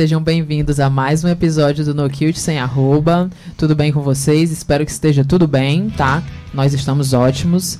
[0.00, 3.28] Sejam bem-vindos a mais um episódio do No Cute Sem Arroba.
[3.54, 4.50] Tudo bem com vocês?
[4.50, 6.22] Espero que esteja tudo bem, tá?
[6.54, 7.78] Nós estamos ótimos.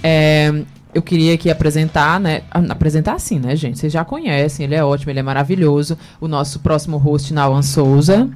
[0.00, 0.62] É,
[0.94, 2.42] eu queria aqui apresentar, né?
[2.52, 3.76] Apresentar assim, né, gente?
[3.76, 5.98] Vocês já conhecem, ele é ótimo, ele é maravilhoso.
[6.20, 8.30] O nosso próximo host, Nauan Souza.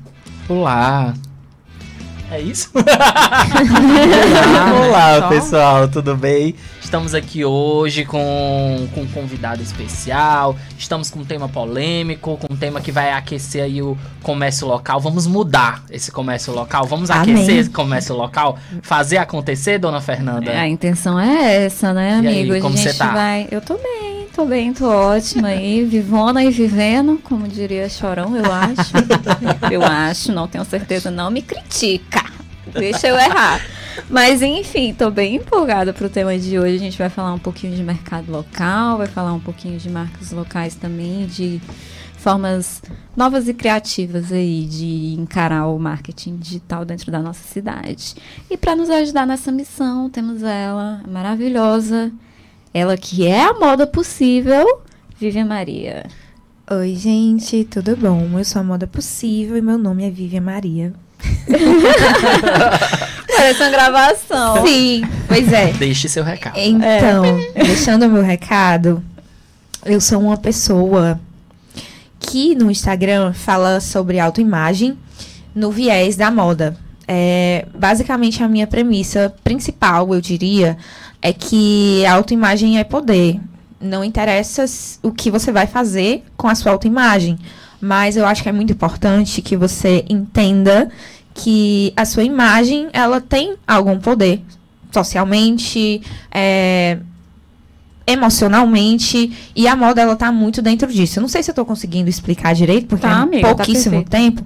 [0.49, 1.15] Olá,
[2.33, 2.71] é isso?
[4.89, 6.55] Olá, Olá pessoal, tudo bem?
[6.81, 10.57] Estamos aqui hoje com, com um convidado especial.
[10.79, 14.99] Estamos com um tema polêmico, com um tema que vai aquecer aí o comércio local.
[15.01, 16.87] Vamos mudar esse comércio local?
[16.87, 17.35] Vamos Amém.
[17.35, 18.59] aquecer esse comércio local?
[18.83, 20.51] Fazer acontecer, dona Fernanda?
[20.51, 22.53] É, a intenção é essa, né, amigo?
[22.53, 23.13] E aí, como você tá?
[23.13, 23.49] Vai...
[23.51, 28.51] Eu tô bem, tô bem, tô ótima aí, vivona e vivendo, como diria Chorão, eu
[28.51, 28.93] acho.
[29.71, 32.25] eu acho, não tenho certeza, não me critica.
[32.73, 33.61] Deixa eu errar.
[34.09, 36.77] Mas enfim, tô bem empolgada pro tema de hoje.
[36.77, 40.33] A gente vai falar um pouquinho de mercado local, vai falar um pouquinho de marcas
[40.33, 41.61] locais também, de
[42.17, 42.81] formas
[43.17, 48.15] novas e criativas aí de encarar o marketing digital dentro da nossa cidade.
[48.49, 52.11] E para nos ajudar nessa missão, temos ela, maravilhosa,
[52.73, 54.81] ela que é a moda possível,
[55.19, 56.07] Vivian Maria.
[56.71, 58.39] Oi, gente, tudo bom?
[58.39, 60.93] Eu sou a moda possível e meu nome é Vivian Maria.
[63.37, 64.67] Parece uma gravação.
[64.67, 65.73] Sim, pois é.
[65.73, 66.59] Deixe seu recado.
[66.59, 67.65] Então, é.
[67.65, 69.03] deixando o meu recado,
[69.85, 71.21] eu sou uma pessoa
[72.19, 74.97] que no Instagram fala sobre autoimagem
[75.55, 76.77] no viés da moda.
[77.07, 80.77] É, basicamente, a minha premissa principal, eu diria,
[81.21, 83.41] é que a autoimagem é poder.
[83.81, 84.65] Não interessa
[85.03, 87.39] o que você vai fazer com a sua autoimagem.
[87.81, 90.89] Mas eu acho que é muito importante que você entenda
[91.35, 94.43] que a sua imagem ela tem algum poder
[94.93, 96.99] socialmente, é,
[98.07, 101.19] emocionalmente e a moda ela tá muito dentro disso.
[101.19, 104.11] Eu não sei se eu tô conseguindo explicar direito porque tá, é tá pouquíssimo tá
[104.11, 104.45] tempo,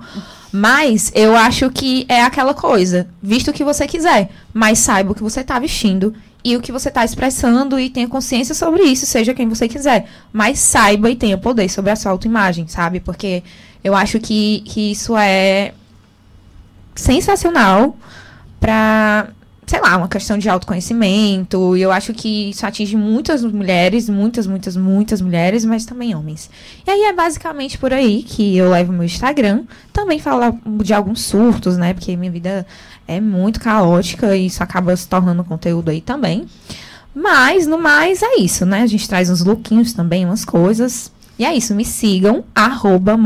[0.53, 5.15] mas eu acho que é aquela coisa, visto o que você quiser, mas saiba o
[5.15, 6.15] que você tá vestindo
[6.45, 10.09] e o que você está expressando e tenha consciência sobre isso, seja quem você quiser.
[10.33, 13.01] Mas saiba e tenha poder sobre a sua autoimagem, sabe?
[13.01, 13.43] Porque
[13.83, 15.73] eu acho que, que isso é
[16.95, 17.97] sensacional
[18.61, 19.29] para
[19.67, 21.77] sei lá, uma questão de autoconhecimento.
[21.77, 26.49] E eu acho que isso atinge muitas mulheres, muitas, muitas, muitas mulheres, mas também homens.
[26.87, 29.65] E aí é basicamente por aí que eu levo meu Instagram.
[29.93, 31.93] Também falo de alguns surtos, né?
[31.93, 32.65] Porque minha vida
[33.09, 36.47] é muito caótica e isso acaba se tornando conteúdo aí também.
[37.13, 38.83] Mas, no mais, é isso, né?
[38.83, 41.11] A gente traz uns lookinhos também, umas coisas.
[41.39, 43.17] E é isso, me sigam, arroba.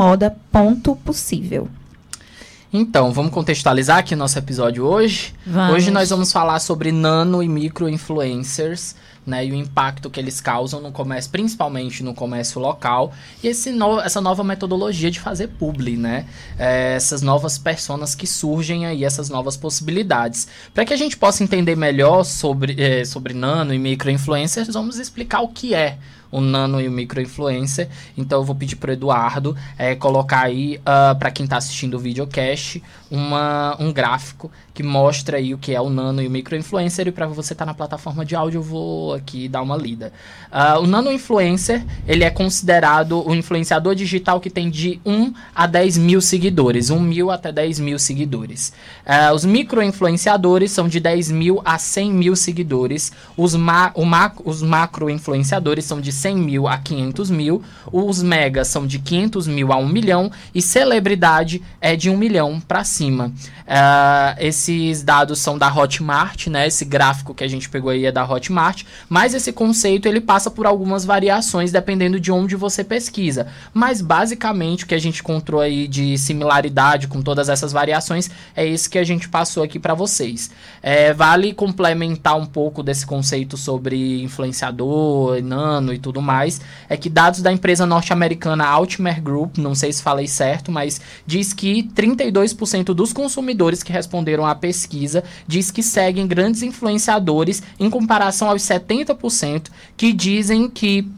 [2.72, 5.34] Então, vamos contextualizar aqui o nosso episódio hoje.
[5.44, 5.74] Vamos.
[5.74, 8.94] Hoje nós vamos falar sobre nano e micro influencers,
[9.26, 13.72] né, e o impacto que eles causam no comércio, principalmente no comércio local, e esse
[13.72, 16.26] no, essa nova metodologia de fazer publi, né?
[16.56, 20.46] É, essas novas personas que surgem aí, essas novas possibilidades.
[20.72, 24.96] Para que a gente possa entender melhor sobre, é, sobre nano e micro influencers, vamos
[24.96, 25.98] explicar o que é
[26.30, 27.88] o nano e o micro influencer.
[28.16, 31.94] Então eu vou pedir pro Eduardo é, colocar aí, uh, ah, para quem está assistindo
[31.94, 36.30] o videocast, uma, um gráfico que mostra aí o que é o nano e o
[36.30, 37.08] micro influencer.
[37.08, 40.12] E para você estar tá na plataforma de áudio, eu vou aqui dar uma lida.
[40.50, 45.66] Uh, o nano influencer, ele é considerado o influenciador digital que tem de 1 a
[45.66, 46.90] 10 mil seguidores.
[46.90, 48.72] 1 mil até 10 mil seguidores.
[49.04, 53.12] Uh, os micro influenciadores são de 10 mil a 100 mil seguidores.
[53.36, 58.22] Os, ma o ma os macro influenciadores são de 100 mil a 500 mil, os
[58.22, 62.84] megas são de 500 mil a 1 milhão e celebridade é de 1 milhão para
[62.84, 62.99] cima.
[63.08, 66.66] Uh, esses dados são da Hotmart, né?
[66.66, 70.50] Esse gráfico que a gente pegou aí é da Hotmart, mas esse conceito ele passa
[70.50, 73.46] por algumas variações dependendo de onde você pesquisa.
[73.72, 78.66] Mas basicamente o que a gente encontrou aí de similaridade com todas essas variações é
[78.66, 80.50] isso que a gente passou aqui para vocês.
[80.82, 87.08] É, vale complementar um pouco desse conceito sobre influenciador, nano e tudo mais, é que
[87.08, 92.89] dados da empresa norte-americana Altimer Group, não sei se falei certo, mas diz que 32%
[92.94, 99.68] dos consumidores que responderam à pesquisa diz que seguem grandes influenciadores em comparação aos 70%
[99.96, 101.08] que dizem que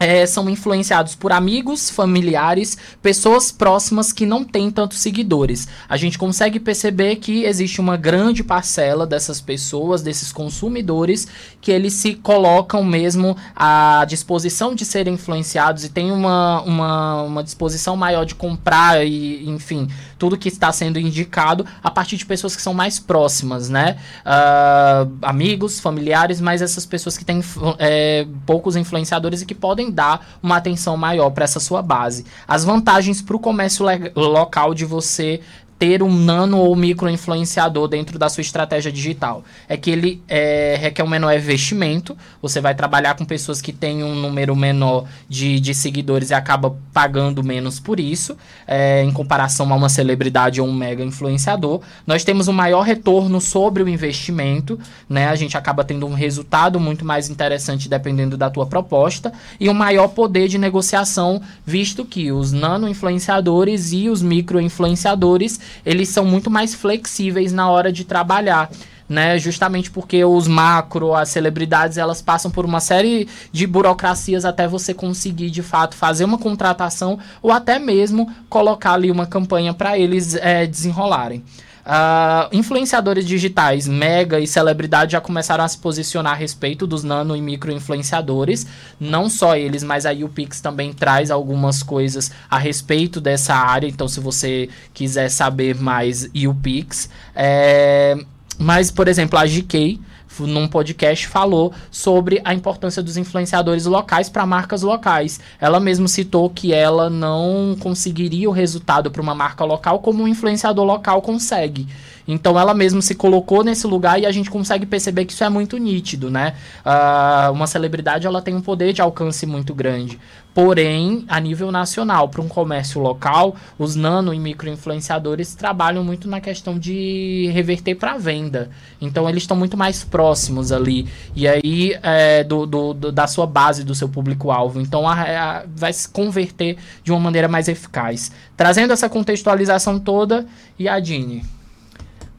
[0.00, 5.68] é, são influenciados por amigos, familiares, pessoas próximas que não têm tantos seguidores.
[5.86, 11.28] A gente consegue perceber que existe uma grande parcela dessas pessoas, desses consumidores,
[11.60, 17.44] que eles se colocam mesmo à disposição de serem influenciados e tem uma, uma, uma
[17.44, 19.86] disposição maior de comprar e, enfim,
[20.20, 23.96] tudo que está sendo indicado a partir de pessoas que são mais próximas, né?
[24.20, 27.42] Uh, amigos, familiares, mas essas pessoas que têm
[27.78, 32.26] é, poucos influenciadores e que podem dar uma atenção maior para essa sua base.
[32.46, 35.40] As vantagens para o comércio local de você
[35.80, 39.42] ter um nano ou micro influenciador dentro da sua estratégia digital.
[39.66, 44.04] É que ele é, requer um menor investimento, você vai trabalhar com pessoas que têm
[44.04, 48.36] um número menor de, de seguidores e acaba pagando menos por isso,
[48.66, 51.80] é, em comparação a uma celebridade ou um mega influenciador.
[52.06, 54.78] Nós temos um maior retorno sobre o investimento,
[55.08, 55.28] né?
[55.28, 59.74] A gente acaba tendo um resultado muito mais interessante dependendo da tua proposta e um
[59.74, 66.24] maior poder de negociação, visto que os nano influenciadores e os micro influenciadores eles são
[66.24, 68.70] muito mais flexíveis na hora de trabalhar.
[69.08, 74.68] Né, justamente porque os macro, as celebridades, elas passam por uma série de burocracias até
[74.68, 79.98] você conseguir de fato fazer uma contratação ou até mesmo colocar ali uma campanha para
[79.98, 81.42] eles é, desenrolarem.
[81.90, 87.34] Uh, influenciadores digitais, mega e celebridade já começaram a se posicionar a respeito dos nano
[87.34, 88.64] e micro influenciadores.
[89.00, 93.88] Não só eles, mas a UPix também traz algumas coisas a respeito dessa área.
[93.88, 97.10] Então, se você quiser saber mais, UPix.
[97.34, 98.16] É...
[98.56, 99.98] Mas, por exemplo, a GK
[100.38, 105.40] num podcast falou sobre a importância dos influenciadores locais para marcas locais.
[105.60, 110.28] Ela mesmo citou que ela não conseguiria o resultado para uma marca local como um
[110.28, 111.86] influenciador local consegue.
[112.26, 115.48] Então ela mesma se colocou nesse lugar e a gente consegue perceber que isso é
[115.48, 116.54] muito nítido, né?
[116.84, 120.18] Uh, uma celebridade ela tem um poder de alcance muito grande.
[120.52, 126.28] Porém, a nível nacional, para um comércio local, os nano e micro influenciadores trabalham muito
[126.28, 128.68] na questão de reverter para venda.
[129.00, 131.08] Então, eles estão muito mais próximos ali.
[131.36, 134.80] E aí, é, do, do, do, da sua base, do seu público-alvo.
[134.80, 138.32] Então, a, a, vai se converter de uma maneira mais eficaz.
[138.56, 140.46] Trazendo essa contextualização toda,
[140.76, 141.44] e a Dini.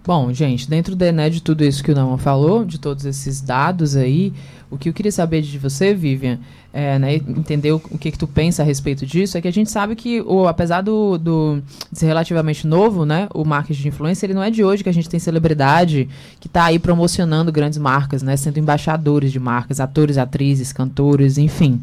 [0.03, 4.33] Bom, gente, dentro de, tudo isso que o Nama falou, de todos esses dados aí,
[4.71, 6.39] o que eu queria saber de você, Vivian,
[6.73, 9.53] é, né, entender o, o, que, que tu pensa a respeito disso, é que a
[9.53, 11.61] gente sabe que, o, apesar do, do
[11.91, 14.89] de ser relativamente novo, né, o marketing de influência, ele não é de hoje que
[14.89, 16.09] a gente tem celebridade
[16.39, 21.79] que está aí promocionando grandes marcas, né, sendo embaixadores de marcas, atores, atrizes, cantores, enfim.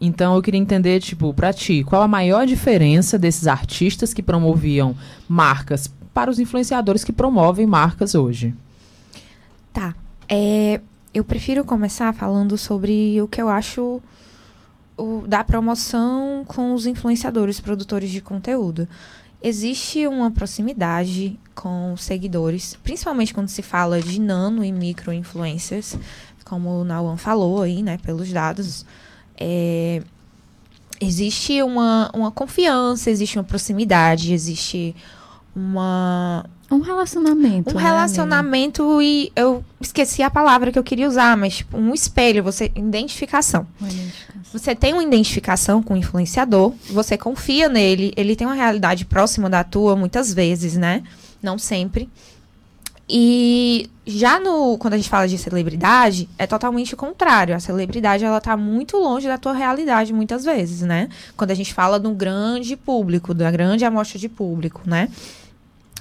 [0.00, 4.94] Então eu queria entender, tipo, para ti, qual a maior diferença desses artistas que promoviam
[5.28, 8.54] marcas para os influenciadores que promovem marcas hoje?
[9.70, 9.94] Tá.
[10.26, 10.80] É,
[11.12, 14.00] eu prefiro começar falando sobre o que eu acho
[14.96, 18.88] o, da promoção com os influenciadores, produtores de conteúdo.
[19.42, 25.98] Existe uma proximidade com os seguidores, principalmente quando se fala de nano e micro influencers,
[26.46, 28.86] como o Nauan falou aí, né, pelos dados.
[29.36, 30.02] É,
[30.98, 34.96] existe uma, uma confiança, existe uma proximidade, existe
[35.56, 37.70] uma um relacionamento.
[37.70, 39.04] Um né, relacionamento amiga?
[39.04, 43.66] e eu esqueci a palavra que eu queria usar, mas tipo, um espelho, você identificação.
[43.80, 44.42] identificação.
[44.52, 49.48] Você tem uma identificação com o influenciador, você confia nele, ele tem uma realidade próxima
[49.48, 51.02] da tua muitas vezes, né?
[51.42, 52.08] Não sempre.
[53.08, 57.54] E já no quando a gente fala de celebridade, é totalmente o contrário.
[57.54, 61.08] A celebridade ela tá muito longe da tua realidade muitas vezes, né?
[61.36, 65.08] Quando a gente fala de um grande público, da grande amostra de público, né?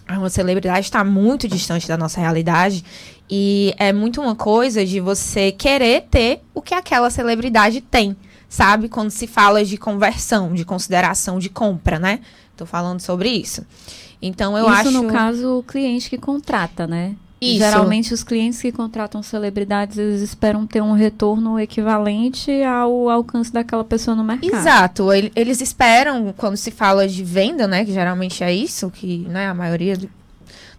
[0.09, 2.83] Uma celebridade está muito distante da nossa realidade
[3.29, 8.15] e é muito uma coisa de você querer ter o que aquela celebridade tem,
[8.47, 8.87] sabe?
[8.87, 12.19] Quando se fala de conversão, de consideração de compra, né?
[12.55, 13.65] Tô falando sobre isso.
[14.21, 14.89] Então eu isso acho.
[14.89, 17.15] Isso no caso o cliente que contrata, né?
[17.39, 17.59] Isso.
[17.59, 23.83] Geralmente os clientes que contratam celebridades, eles esperam ter um retorno equivalente ao alcance daquela
[23.83, 24.53] pessoa no mercado.
[24.53, 25.07] Exato.
[25.11, 27.83] Eles esperam, quando se fala de venda, né?
[27.83, 29.97] Que geralmente é isso, que né, a maioria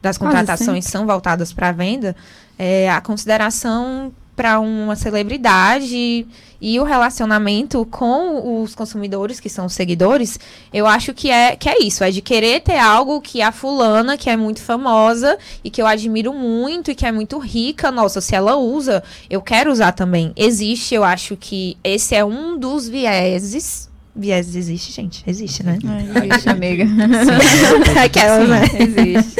[0.00, 2.16] das contratações são voltadas para venda,
[2.58, 6.26] é, a consideração para uma celebridade
[6.60, 10.38] e o relacionamento com os consumidores, que são os seguidores,
[10.72, 14.16] eu acho que é, que é isso, é de querer ter algo que a fulana,
[14.16, 18.20] que é muito famosa e que eu admiro muito e que é muito rica, nossa,
[18.20, 20.32] se ela usa, eu quero usar também.
[20.36, 23.86] Existe, eu acho que esse é um dos vieses
[24.18, 25.22] Vieses existe, gente.
[25.26, 25.78] Existe, né?
[25.84, 26.86] É, existe, amiga.
[28.02, 28.62] Aquela, né?
[28.80, 29.36] Existe.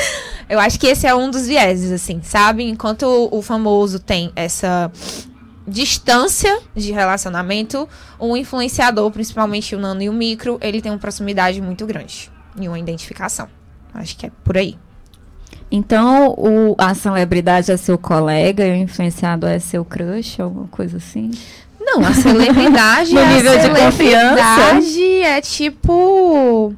[0.49, 2.63] Eu acho que esse é um dos vieses, assim, sabe?
[2.63, 4.91] Enquanto o, famoso tem essa
[5.67, 7.89] distância de relacionamento,
[8.19, 12.69] o influenciador, principalmente o nano e o micro, ele tem uma proximidade muito grande e
[12.69, 13.49] uma identificação.
[13.93, 14.79] Acho que é por aí.
[15.69, 20.99] Então, o, a celebridade é seu colega e o influenciador é seu crush, alguma coisa
[20.99, 21.33] assim?
[21.81, 24.43] Não, a celebridade no é nível de confiança.
[25.25, 26.73] é tipo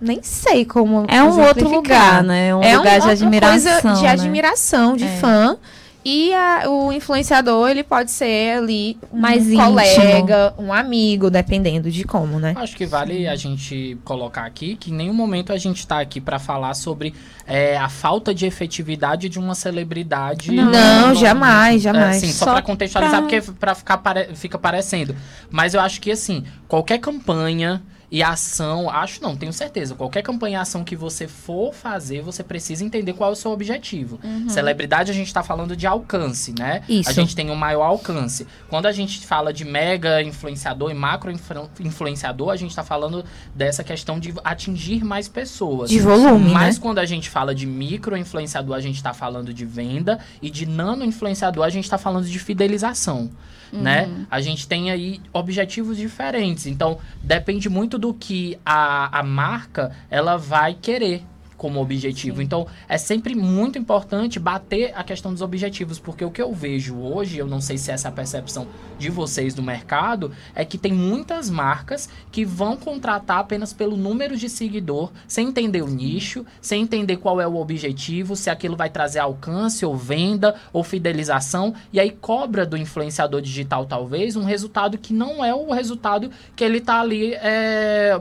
[0.00, 1.04] nem sei como.
[1.08, 2.54] É um outro lugar, né?
[2.54, 3.80] Um é lugar um, de admiração.
[3.80, 4.08] Coisa de né?
[4.10, 5.16] admiração, de É.
[5.18, 5.56] fã.
[6.02, 9.62] E a- o influenciador, ele pode ser ali um Mais íntimo.
[9.64, 12.54] colega, um amigo, dependendo de como, né?
[12.56, 16.18] Acho que vale a gente colocar aqui que em nenhum momento a gente tá aqui
[16.18, 17.12] pra falar sobre
[17.46, 20.50] é, a falta de efetividade de uma celebridade.
[20.52, 20.70] Não.
[20.70, 22.16] Não, jamais, jamais.
[22.16, 25.14] É, sim, só, Só pra contextualizar, pra- porque pra ficar pare- fica parecendo.
[25.50, 30.58] Mas eu acho que, assim, qualquer campanha e ação, acho não, tenho certeza, qualquer campanha
[30.58, 34.18] e ação que você for fazer, você precisa entender qual é o seu objetivo.
[34.48, 36.82] Celebridade, a gente tá falando de alcance, né?
[36.88, 37.08] Isso.
[37.08, 38.46] A gente tem um maior alcance.
[38.68, 43.24] Quando a gente fala de mega influenciador e macro influ- influenciador, a gente tá falando
[43.54, 45.90] dessa questão de atingir mais pessoas.
[45.90, 46.82] De volume, Mas né?
[46.82, 50.66] quando a gente fala de micro influenciador, a gente está falando de venda e de
[50.66, 53.30] nano influenciador, a gente está falando de fidelização.
[53.72, 54.26] Né?
[54.30, 56.66] A gente tem aí objetivos diferentes.
[56.66, 61.22] Então, depende muito do que a, a marca ela vai querer
[61.60, 62.40] como objetivo.
[62.40, 66.96] Então, é sempre muito importante bater a questão dos objetivos, porque o que eu vejo
[66.96, 68.66] hoje, eu não sei se essa é a percepção
[68.98, 74.38] de vocês do mercado, é que tem muitas marcas que vão contratar apenas pelo número
[74.38, 78.88] de seguidor, sem entender o nicho, sem entender qual é o objetivo, se aquilo vai
[78.88, 84.96] trazer alcance ou venda ou fidelização, e aí cobra do influenciador digital talvez um resultado
[84.96, 88.18] que não é o resultado que ele tá ali é,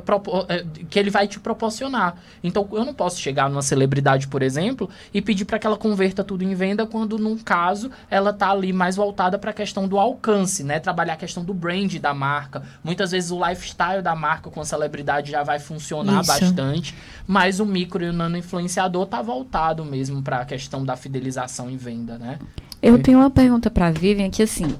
[0.49, 2.17] é, que ele vai te proporcionar.
[2.43, 6.23] Então eu não posso chegar numa celebridade, por exemplo, e pedir para que ela converta
[6.23, 9.99] tudo em venda quando num caso ela tá ali mais voltada para a questão do
[9.99, 10.79] alcance, né?
[10.79, 12.63] Trabalhar a questão do brand da marca.
[12.83, 16.31] Muitas vezes o lifestyle da marca com a celebridade já vai funcionar Isso.
[16.31, 16.95] bastante,
[17.27, 21.69] mas o micro e o nano influenciador tá voltado mesmo para a questão da fidelização
[21.69, 22.39] e venda, né?
[22.81, 24.75] Eu tenho uma pergunta para Vivian que assim,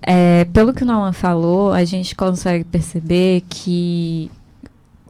[0.00, 4.30] é, pelo que o Nauan falou, a gente consegue perceber que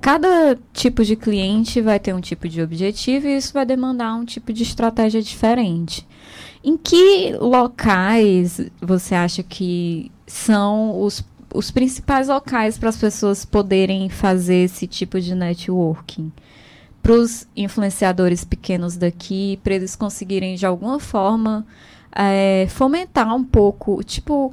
[0.00, 4.24] cada tipo de cliente vai ter um tipo de objetivo e isso vai demandar um
[4.24, 6.06] tipo de estratégia diferente.
[6.62, 11.24] Em que locais você acha que são os,
[11.54, 16.32] os principais locais para as pessoas poderem fazer esse tipo de networking?
[17.02, 21.64] Para os influenciadores pequenos daqui, para eles conseguirem de alguma forma
[22.12, 24.52] é, fomentar um pouco, tipo,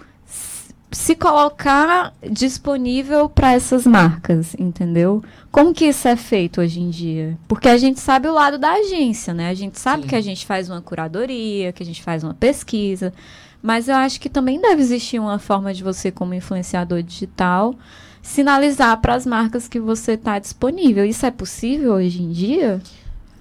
[0.93, 5.23] se colocar disponível para essas marcas, entendeu?
[5.51, 7.37] Como que isso é feito hoje em dia?
[7.47, 9.49] Porque a gente sabe o lado da agência, né?
[9.49, 10.09] A gente sabe Sim.
[10.09, 13.13] que a gente faz uma curadoria, que a gente faz uma pesquisa,
[13.61, 17.73] mas eu acho que também deve existir uma forma de você, como influenciador digital,
[18.21, 21.03] sinalizar para as marcas que você está disponível.
[21.05, 22.81] Isso é possível hoje em dia?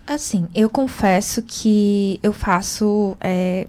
[0.07, 3.67] Assim, eu confesso que eu faço é,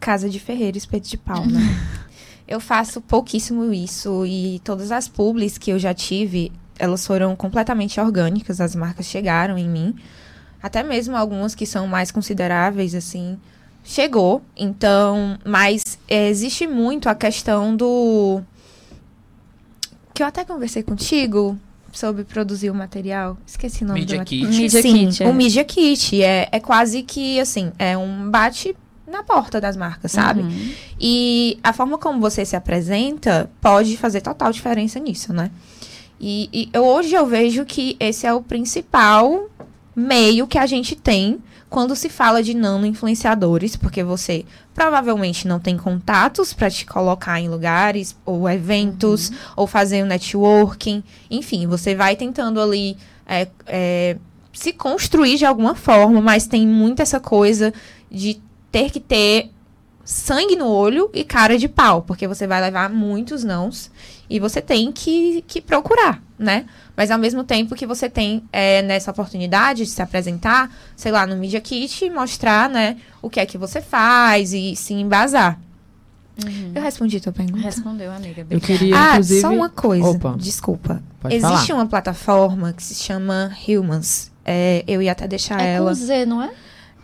[0.00, 1.60] casa de ferreiro, espeto de pau, né?
[2.50, 8.00] eu faço pouquíssimo isso e todas as publis que eu já tive, elas foram completamente
[8.00, 9.94] orgânicas, as marcas chegaram em mim.
[10.60, 13.38] Até mesmo algumas que são mais consideráveis, assim,
[13.84, 14.42] chegou.
[14.56, 18.42] Então, mas é, existe muito a questão do.
[20.12, 21.56] Que eu até conversei contigo
[21.92, 23.38] sobre produzir o material.
[23.46, 24.46] Esqueci o nome Media do Kit.
[24.46, 25.28] Media Sim, Kit, é.
[25.28, 26.22] o Media Kit.
[26.22, 28.76] É, é quase que, assim, é um bate
[29.10, 30.40] na porta das marcas, sabe?
[30.42, 30.72] Uhum.
[31.00, 35.50] E a forma como você se apresenta pode fazer total diferença nisso, né?
[36.20, 39.48] E, e eu- hoje eu vejo que esse é o principal
[39.96, 41.38] meio que a gente tem
[41.68, 47.40] quando se fala de nano influenciadores, porque você provavelmente não tem contatos para te colocar
[47.40, 54.16] em lugares ou eventos ou fazer um networking, enfim, você vai tentando ali é, é,
[54.52, 57.72] se construir de alguma forma, mas tem muito essa coisa
[58.10, 59.50] de ter que ter
[60.04, 63.90] sangue no olho e cara de pau, porque você vai levar muitos nãos
[64.28, 66.66] e você tem que, que procurar, né?
[66.96, 71.26] Mas ao mesmo tempo que você tem é, nessa oportunidade de se apresentar, sei lá,
[71.26, 75.58] no Media Kit, mostrar, né, o que é que você faz e se embasar.
[76.74, 77.62] Eu respondi tua pergunta.
[77.62, 78.46] Respondeu, amiga.
[78.48, 79.40] Eu queria, ah, inclusive...
[79.40, 80.08] só uma coisa.
[80.08, 80.34] Opa.
[80.38, 81.02] Desculpa.
[81.20, 81.80] Pode Existe falar.
[81.80, 84.30] uma plataforma que se chama Humans.
[84.44, 85.90] É, eu ia até deixar É ela.
[85.90, 86.50] com Z, não é?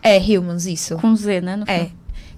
[0.01, 0.95] É, Humans, isso.
[0.97, 1.63] Com Z, né?
[1.67, 1.89] É.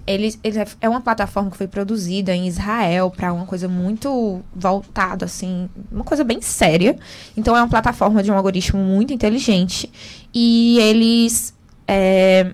[0.06, 4.40] Ele, ele é- é uma plataforma que foi produzida em Israel para uma coisa muito
[4.54, 6.98] voltada, assim, uma coisa bem séria.
[7.36, 9.90] Então, é uma plataforma de um algoritmo muito inteligente.
[10.34, 11.54] E eles
[11.86, 12.52] é,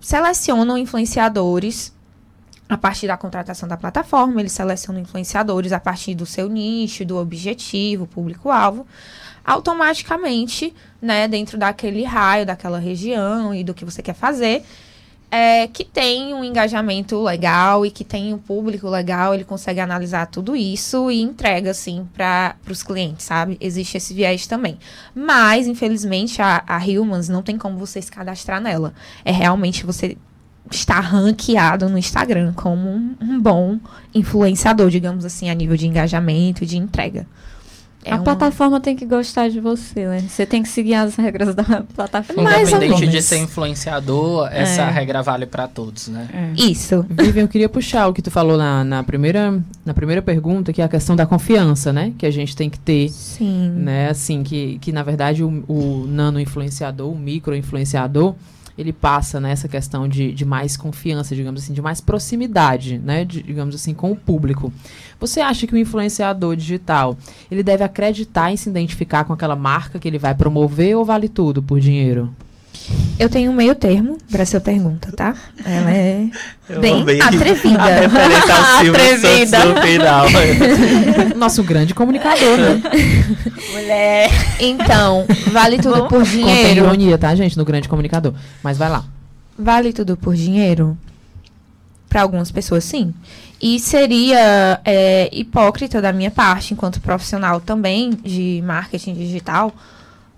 [0.00, 1.92] selecionam influenciadores
[2.68, 4.40] a partir da contratação da plataforma.
[4.40, 8.86] Eles selecionam influenciadores a partir do seu nicho, do objetivo, público-alvo.
[9.44, 14.64] Automaticamente, né, dentro daquele raio, daquela região e do que você quer fazer
[15.30, 20.26] é, que tem um engajamento legal e que tem um público legal, ele consegue analisar
[20.26, 23.56] tudo isso e entrega, assim, para os clientes, sabe?
[23.60, 24.78] Existe esse viés também.
[25.14, 28.94] Mas, infelizmente, a, a Humans não tem como você se cadastrar nela.
[29.24, 30.16] É realmente você
[30.70, 33.78] estar ranqueado no Instagram como um, um bom
[34.14, 37.26] influenciador, digamos assim, a nível de engajamento e de entrega.
[38.04, 38.24] É a uma...
[38.24, 40.24] plataforma tem que gostar de você, né?
[40.28, 42.42] Você tem que seguir as regras da plataforma.
[42.42, 44.90] Mais Independente de ser influenciador, essa é.
[44.90, 46.28] regra vale para todos, né?
[46.32, 46.62] É.
[46.62, 47.04] Isso.
[47.10, 50.80] Vivian, eu queria puxar o que tu falou na, na, primeira, na primeira pergunta, que
[50.80, 52.12] é a questão da confiança, né?
[52.16, 53.08] Que a gente tem que ter.
[53.10, 53.70] Sim.
[53.76, 54.08] Né?
[54.08, 58.34] Assim, que, que na verdade o, o nano influenciador, o micro influenciador,
[58.78, 63.24] ele passa nessa né, questão de, de mais confiança, digamos assim, de mais proximidade, né,
[63.24, 64.72] de, digamos assim, com o público.
[65.18, 67.18] Você acha que o influenciador digital,
[67.50, 71.28] ele deve acreditar em se identificar com aquela marca que ele vai promover ou vale
[71.28, 72.32] tudo por dinheiro?
[73.18, 75.34] Eu tenho um meio termo para essa pergunta, tá?
[75.64, 76.28] Ela é
[76.68, 77.82] Eu bem atrevida.
[77.82, 79.64] A atrevida.
[79.64, 80.26] no final.
[81.36, 82.82] Nosso grande comunicador, né?
[83.72, 84.30] Mulher.
[84.60, 86.82] Então, vale tudo por dinheiro.
[86.82, 87.56] Com ironia, tá, gente?
[87.56, 88.34] No grande comunicador.
[88.62, 89.04] Mas vai lá.
[89.58, 90.96] Vale tudo por dinheiro?
[92.08, 93.12] Para algumas pessoas, sim.
[93.60, 99.74] E seria é, hipócrita da minha parte, enquanto profissional também de marketing digital,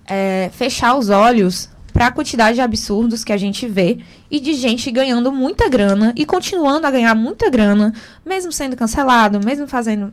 [0.06, 3.98] é, fechar os olhos para a quantidade de absurdos que a gente vê
[4.30, 7.92] e de gente ganhando muita grana e continuando a ganhar muita grana,
[8.24, 10.12] mesmo sendo cancelado, mesmo fazendo,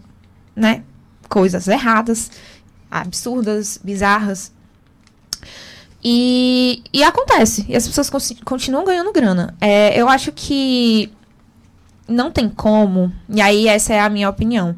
[0.55, 0.83] né,
[1.29, 2.31] coisas erradas,
[2.89, 4.51] absurdas, bizarras.
[6.03, 8.09] E, e acontece, e as pessoas
[8.45, 9.55] continuam ganhando grana.
[9.59, 11.11] É, eu acho que
[12.07, 14.75] não tem como, e aí essa é a minha opinião,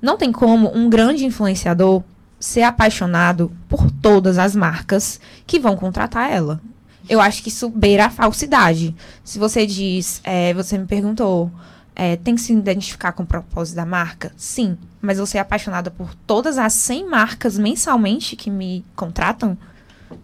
[0.00, 2.02] não tem como um grande influenciador
[2.40, 6.58] ser apaixonado por todas as marcas que vão contratar ela.
[7.06, 8.96] Eu acho que isso beira a falsidade.
[9.22, 11.50] Se você diz, é, você me perguntou,
[11.94, 14.32] é, tem que se identificar com o propósito da marca?
[14.36, 14.78] Sim.
[15.02, 19.56] Mas você é apaixonada por todas as 100 marcas mensalmente que me contratam?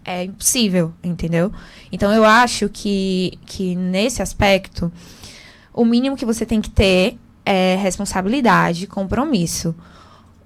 [0.03, 1.51] É impossível, entendeu?
[1.91, 4.91] Então eu acho que, que nesse aspecto,
[5.73, 9.73] o mínimo que você tem que ter é responsabilidade, compromisso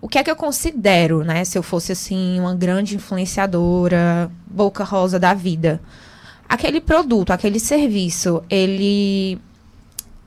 [0.02, 1.46] o que é que eu considero, né?
[1.46, 5.80] Se eu fosse assim uma grande influenciadora, boca rosa da vida,
[6.50, 9.40] aquele produto, aquele serviço, ele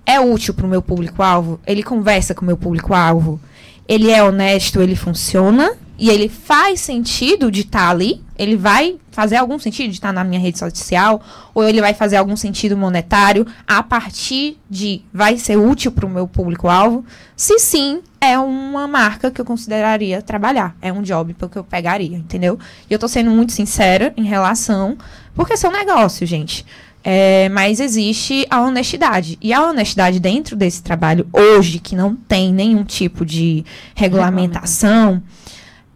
[0.06, 1.60] é útil para o meu público-alvo?
[1.66, 3.40] Ele conversa com o meu público-alvo?
[3.86, 4.80] Ele é honesto?
[4.80, 5.76] Ele funciona?
[5.98, 10.12] e ele faz sentido de estar tá ali, ele vai fazer algum sentido de estar
[10.12, 11.22] na minha rede social,
[11.54, 16.10] ou ele vai fazer algum sentido monetário a partir de vai ser útil para o
[16.10, 17.04] meu público-alvo?
[17.36, 22.16] Se sim, é uma marca que eu consideraria trabalhar, é um job que eu pegaria,
[22.16, 22.58] entendeu?
[22.88, 24.96] E eu tô sendo muito sincera em relação,
[25.34, 26.64] porque é um negócio, gente.
[27.06, 29.38] É, mas existe a honestidade.
[29.42, 33.62] E a honestidade dentro desse trabalho, hoje, que não tem nenhum tipo de
[33.94, 35.22] regulamentação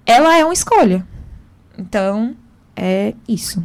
[0.09, 1.07] ela é uma escolha.
[1.79, 2.35] Então,
[2.77, 3.62] é isso.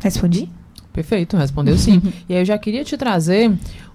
[0.00, 0.50] Respondi?
[0.92, 2.02] Perfeito, respondeu sim.
[2.28, 3.52] e aí eu já queria te trazer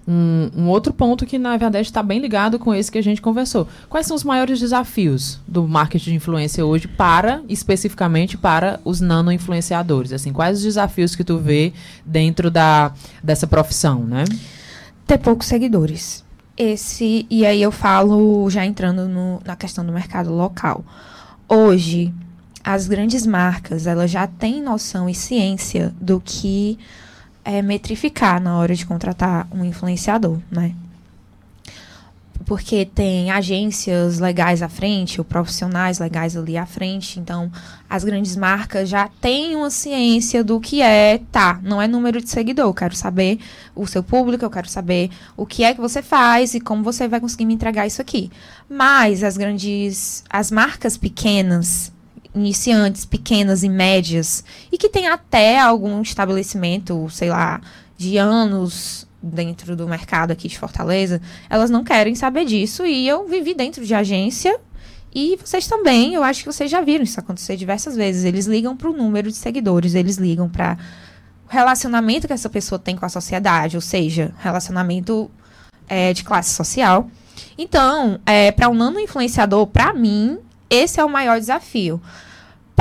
[0.08, 3.22] um, um outro ponto que, na verdade, está bem ligado com esse que a gente
[3.22, 3.68] conversou.
[3.88, 10.12] Quais são os maiores desafios do marketing de influência hoje para, especificamente, para os nano-influenciadores?
[10.12, 11.74] Assim, quais os desafios que tu vê
[12.06, 14.26] dentro da, dessa profissão, né?
[15.06, 16.24] Ter poucos seguidores.
[16.58, 20.84] Esse, e aí eu falo, já entrando no, na questão do mercado local
[21.48, 22.14] hoje
[22.64, 26.78] as grandes marcas elas já têm noção e ciência do que
[27.44, 30.76] é metrificar na hora de contratar um influenciador, né?
[32.52, 37.20] porque tem agências legais à frente, ou profissionais legais ali à frente.
[37.20, 37.52] Então,
[37.90, 42.30] as grandes marcas já têm uma ciência do que é, tá, não é número de
[42.30, 43.40] seguidor, eu quero saber
[43.76, 47.08] o seu público, eu quero saber o que é que você faz e como você
[47.08, 48.30] vai conseguir me entregar isso aqui.
[48.70, 51.92] Mas as grandes, as marcas pequenas,
[52.34, 57.62] iniciantes, pequenas e médias, e que tem até algum estabelecimento, sei lá,
[57.98, 62.86] de anos dentro do mercado aqui de Fortaleza, elas não querem saber disso.
[62.86, 64.60] E eu vivi dentro de agência.
[65.14, 68.24] E vocês também, eu acho que vocês já viram isso acontecer diversas vezes.
[68.24, 70.78] Eles ligam para o número de seguidores, eles ligam para
[71.48, 75.30] o relacionamento que essa pessoa tem com a sociedade, ou seja, relacionamento
[75.88, 77.10] é, de classe social.
[77.58, 80.40] Então, é, para um nano influenciador, para mim,
[80.72, 82.02] esse é o maior desafio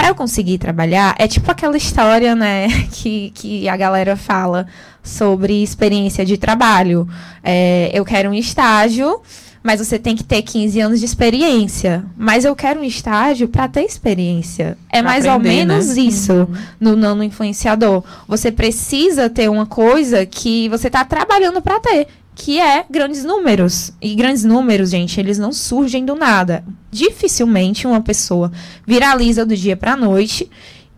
[0.01, 4.67] para eu conseguir trabalhar, é tipo aquela história, né, que, que a galera fala
[5.03, 7.07] sobre experiência de trabalho.
[7.43, 9.21] É, eu quero um estágio,
[9.63, 12.03] mas você tem que ter 15 anos de experiência.
[12.17, 14.79] Mas eu quero um estágio para ter experiência.
[14.89, 16.03] É pra mais aprender, ou menos né?
[16.03, 16.55] isso uhum.
[16.81, 18.03] no nano influenciador.
[18.27, 22.07] Você precisa ter uma coisa que você está trabalhando para ter
[22.41, 23.93] que é grandes números.
[24.01, 26.65] E grandes números, gente, eles não surgem do nada.
[26.91, 28.51] Dificilmente uma pessoa
[28.87, 30.51] viraliza do dia para noite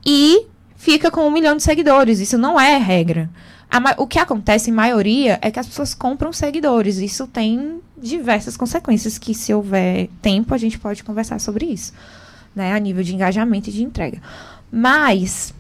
[0.07, 2.21] e fica com um milhão de seguidores.
[2.21, 3.29] Isso não é regra.
[3.99, 6.99] o que acontece em maioria é que as pessoas compram seguidores.
[6.99, 11.93] Isso tem diversas consequências que, se houver tempo, a gente pode conversar sobre isso.
[12.55, 14.23] Né, a nível de engajamento e de entrega.
[14.71, 15.53] Mas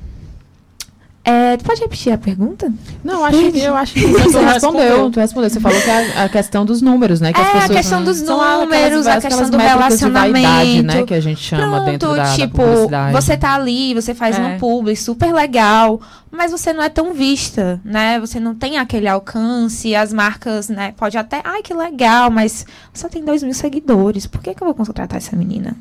[1.24, 2.72] é, tu pode repetir a pergunta?
[3.04, 5.08] Não, acho que, eu acho que você respondeu.
[5.08, 5.50] Tu respondeu.
[5.50, 7.32] Você falou que a, a questão dos números, né?
[7.32, 10.34] Que é, as pessoas, a questão dos números, a questão do relacionamento.
[10.34, 11.02] De vaidade, né?
[11.04, 14.42] Que a gente chama Pronto, dentro da, tipo, da você tá ali, você faz é.
[14.42, 18.18] um publi super legal, mas você não é tão vista, né?
[18.18, 20.92] Você não tem aquele alcance, as marcas, né?
[20.96, 24.26] Pode até, ai, que legal, mas só tem dois mil seguidores.
[24.26, 25.76] Por que, que eu vou contratar essa menina?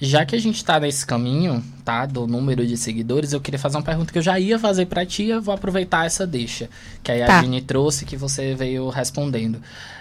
[0.00, 3.76] Já que a gente tá nesse caminho, tá, do número de seguidores, eu queria fazer
[3.76, 6.70] uma pergunta que eu já ia fazer para ti, eu vou aproveitar essa deixa,
[7.02, 7.38] que aí tá.
[7.38, 9.60] a Gini trouxe que você veio respondendo.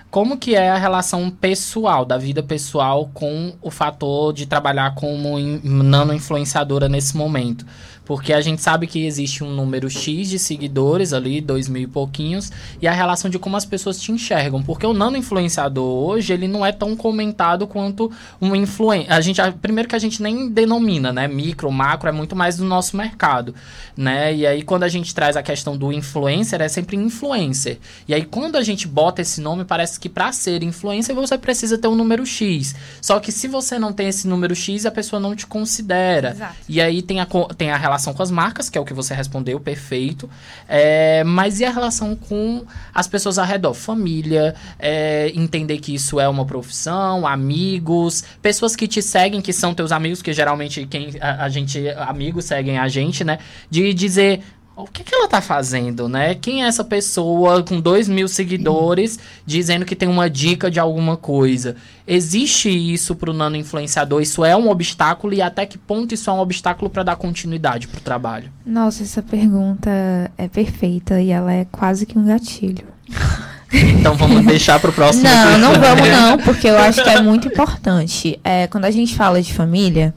[0.09, 5.37] Como que é a relação pessoal, da vida pessoal com o fator de trabalhar como
[5.63, 7.65] nano influenciadora nesse momento?
[8.07, 11.87] Porque a gente sabe que existe um número X de seguidores ali, dois mil e
[11.87, 12.49] pouquinhos,
[12.81, 14.63] e a relação de como as pessoas te enxergam.
[14.63, 18.09] Porque o nano influenciador hoje, ele não é tão comentado quanto
[18.41, 19.11] um influencer.
[19.11, 21.27] A gente, primeiro que a gente nem denomina, né?
[21.27, 23.53] Micro, macro, é muito mais do nosso mercado,
[23.95, 24.33] né?
[24.33, 27.77] E aí quando a gente traz a questão do influencer, é sempre influencer.
[28.07, 31.77] E aí quando a gente bota esse nome, parece que para ser influencer você precisa
[31.77, 32.73] ter um número X.
[33.01, 36.29] Só que se você não tem esse número X, a pessoa não te considera.
[36.31, 36.55] Exato.
[36.69, 38.93] E aí tem a, tem a relação relação com as marcas, que é o que
[38.93, 40.29] você respondeu, perfeito.
[40.67, 43.73] É, mas e a relação com as pessoas ao redor?
[43.73, 49.73] Família, é, entender que isso é uma profissão, amigos, pessoas que te seguem, que são
[49.73, 53.39] teus amigos, que geralmente quem a, a gente, amigos seguem a gente, né?
[53.69, 54.43] De dizer,
[54.77, 56.35] o que, que ela tá fazendo, né?
[56.35, 61.17] Quem é essa pessoa com dois mil seguidores dizendo que tem uma dica de alguma
[61.17, 61.75] coisa?
[62.07, 64.21] Existe isso pro nano influenciador?
[64.21, 67.87] Isso é um obstáculo e até que ponto isso é um obstáculo para dar continuidade
[67.87, 68.51] pro trabalho?
[68.63, 69.89] Nossa, essa pergunta
[70.37, 72.85] é perfeita e ela é quase que um gatilho.
[73.69, 75.25] Então vamos deixar para o próximo.
[75.25, 78.39] Não, não vamos não, porque eu acho que é muito importante.
[78.41, 80.13] É, quando a gente fala de família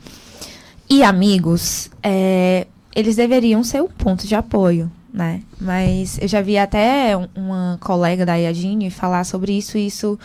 [0.88, 5.42] e amigos, é, eles deveriam ser um ponto de apoio, né?
[5.60, 10.18] Mas eu já vi até uma colega da Iadine falar sobre isso e isso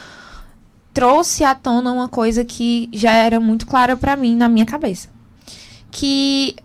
[0.93, 5.09] trouxe à tona uma coisa que já era muito clara para mim na minha cabeça.
[5.91, 6.55] Que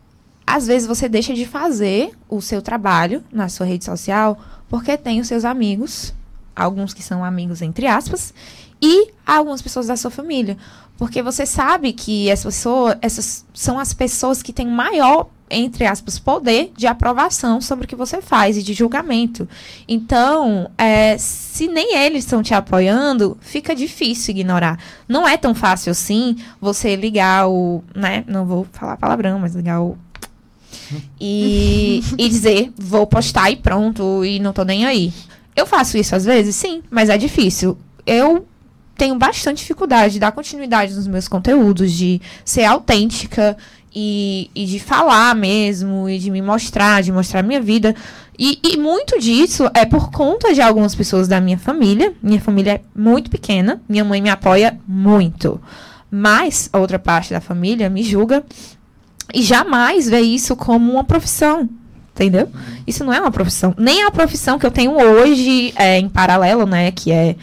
[0.47, 5.21] às vezes você deixa de fazer o seu trabalho na sua rede social porque tem
[5.21, 6.15] os seus amigos,
[6.55, 8.33] alguns que são amigos entre aspas,
[8.81, 10.57] e algumas pessoas da sua família.
[11.01, 16.17] Porque você sabe que essa pessoa, essas são as pessoas que têm maior entre aspas,
[16.17, 19.49] poder de aprovação sobre o que você faz e de julgamento.
[19.89, 24.79] Então, é, se nem eles estão te apoiando, fica difícil ignorar.
[25.09, 27.83] Não é tão fácil assim você ligar o.
[27.93, 29.97] Né, não vou falar palavrão, mas ligar o.
[31.21, 35.13] E, e dizer, vou postar e pronto, e não tô nem aí.
[35.57, 37.77] Eu faço isso às vezes, sim, mas é difícil.
[38.07, 38.47] Eu
[39.01, 43.57] tenho bastante dificuldade de dar continuidade nos meus conteúdos, de ser autêntica
[43.95, 47.97] e, e de falar mesmo, e de me mostrar, de mostrar minha vida.
[48.39, 52.13] E, e, muito disso é por conta de algumas pessoas da minha família.
[52.23, 55.59] Minha família é muito pequena, minha mãe me apoia muito.
[56.11, 58.45] Mas a outra parte da família me julga
[59.33, 61.67] e jamais vê isso como uma profissão.
[62.15, 62.51] Entendeu?
[62.87, 63.75] Isso não é uma profissão.
[63.79, 66.91] Nem a profissão que eu tenho hoje é, em paralelo, né?
[66.91, 67.37] Que é, é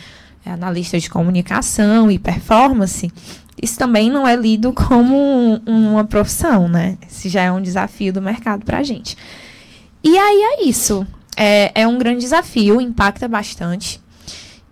[0.50, 3.12] analista de comunicação e performance
[3.62, 6.98] isso também não é lido como uma profissão, né?
[7.08, 9.18] Esse já é um desafio do mercado para a gente.
[10.04, 11.06] E aí é isso.
[11.36, 14.00] É, é um grande desafio, impacta bastante.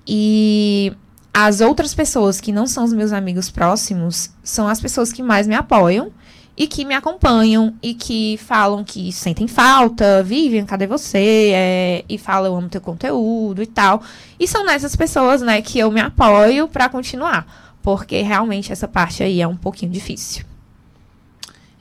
[0.08, 0.94] E
[1.34, 5.48] as outras pessoas que não são os meus amigos próximos são as pessoas que mais
[5.48, 6.12] me apoiam
[6.58, 11.52] e que me acompanham e que falam que sentem falta, vivem, cadê você?
[11.54, 14.02] É, e falam, eu amo teu conteúdo e tal.
[14.40, 19.22] E são nessas pessoas, né, que eu me apoio para continuar porque realmente essa parte
[19.22, 20.44] aí é um pouquinho difícil.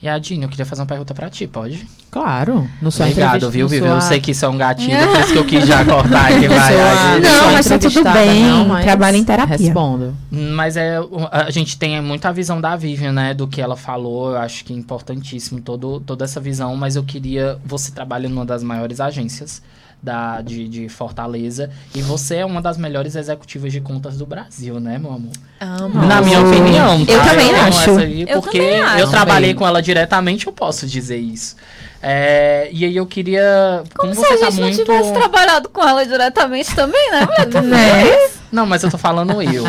[0.03, 1.87] E a Dini, eu queria fazer uma pergunta pra ti, pode?
[2.11, 2.69] Claro.
[2.81, 3.87] No seu Obrigado, viu, Vivi?
[3.87, 3.95] Sua...
[3.95, 6.47] Eu sei que isso é um gatilho, por isso que eu quis já cortar aqui.
[6.47, 7.21] Vai, sua...
[7.21, 8.43] Não, mas tá tudo bem.
[8.43, 9.57] Não, mas Trabalho em terapia.
[9.57, 10.15] Respondo.
[10.31, 10.99] Mas é,
[11.31, 13.35] a gente tem muita visão da Vivian, né?
[13.35, 14.33] Do que ela falou.
[14.33, 16.77] Eu acho que é importantíssimo todo, toda essa visão.
[16.77, 17.59] Mas eu queria...
[17.65, 19.63] Você trabalha numa das maiores agências
[20.05, 21.71] da, de, de Fortaleza.
[21.95, 25.33] E você é uma das melhores executivas de contas do Brasil, né, meu amor?
[25.59, 26.07] Amo.
[26.07, 27.05] Na minha opinião.
[27.07, 27.13] Tá?
[27.13, 27.91] Eu também amo acho.
[27.91, 28.99] essa aí, Eu porque também acho.
[28.99, 29.55] eu trabalhei Também.
[29.57, 31.57] com ela diretamente, eu posso dizer isso.
[32.03, 33.83] É, e aí eu queria.
[33.97, 34.79] Como, Como se você a tá gente muito.
[34.79, 37.27] não tivesse trabalhado com ela diretamente também, né?
[37.65, 38.29] Né?
[38.53, 39.65] Não, mas eu tô falando eu,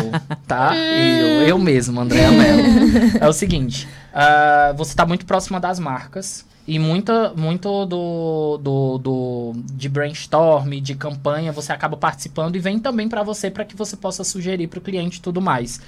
[0.46, 0.76] tá?
[0.76, 2.62] eu, eu mesmo, Andréa Mello.
[3.18, 8.98] É o seguinte, ah, você tá muito próxima das marcas e muita, muito do, do,
[8.98, 13.76] do de brainstorm, de campanha, você acaba participando e vem também pra você para que
[13.76, 15.80] você possa sugerir pro cliente e tudo mais.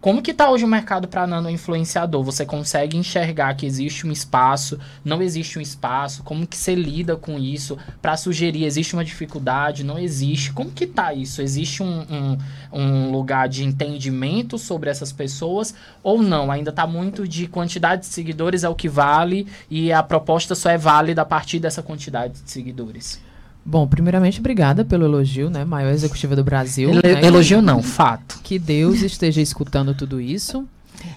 [0.00, 2.22] Como que tá hoje o mercado para nano influenciador?
[2.22, 6.22] Você consegue enxergar que existe um espaço, não existe um espaço?
[6.22, 8.64] Como que você lida com isso para sugerir?
[8.64, 9.82] Existe uma dificuldade?
[9.82, 10.52] Não existe?
[10.52, 11.42] Como que tá isso?
[11.42, 12.38] Existe um, um,
[12.72, 16.52] um lugar de entendimento sobre essas pessoas ou não?
[16.52, 20.70] Ainda tá muito de quantidade de seguidores é o que vale e a proposta só
[20.70, 23.20] é válida a partir dessa quantidade de seguidores.
[23.68, 25.62] Bom, primeiramente, obrigada pelo elogio, né?
[25.62, 26.88] Maior executiva do Brasil.
[26.88, 27.22] Ele- né?
[27.22, 28.40] elogio não, fato.
[28.42, 30.66] Que Deus esteja escutando tudo isso.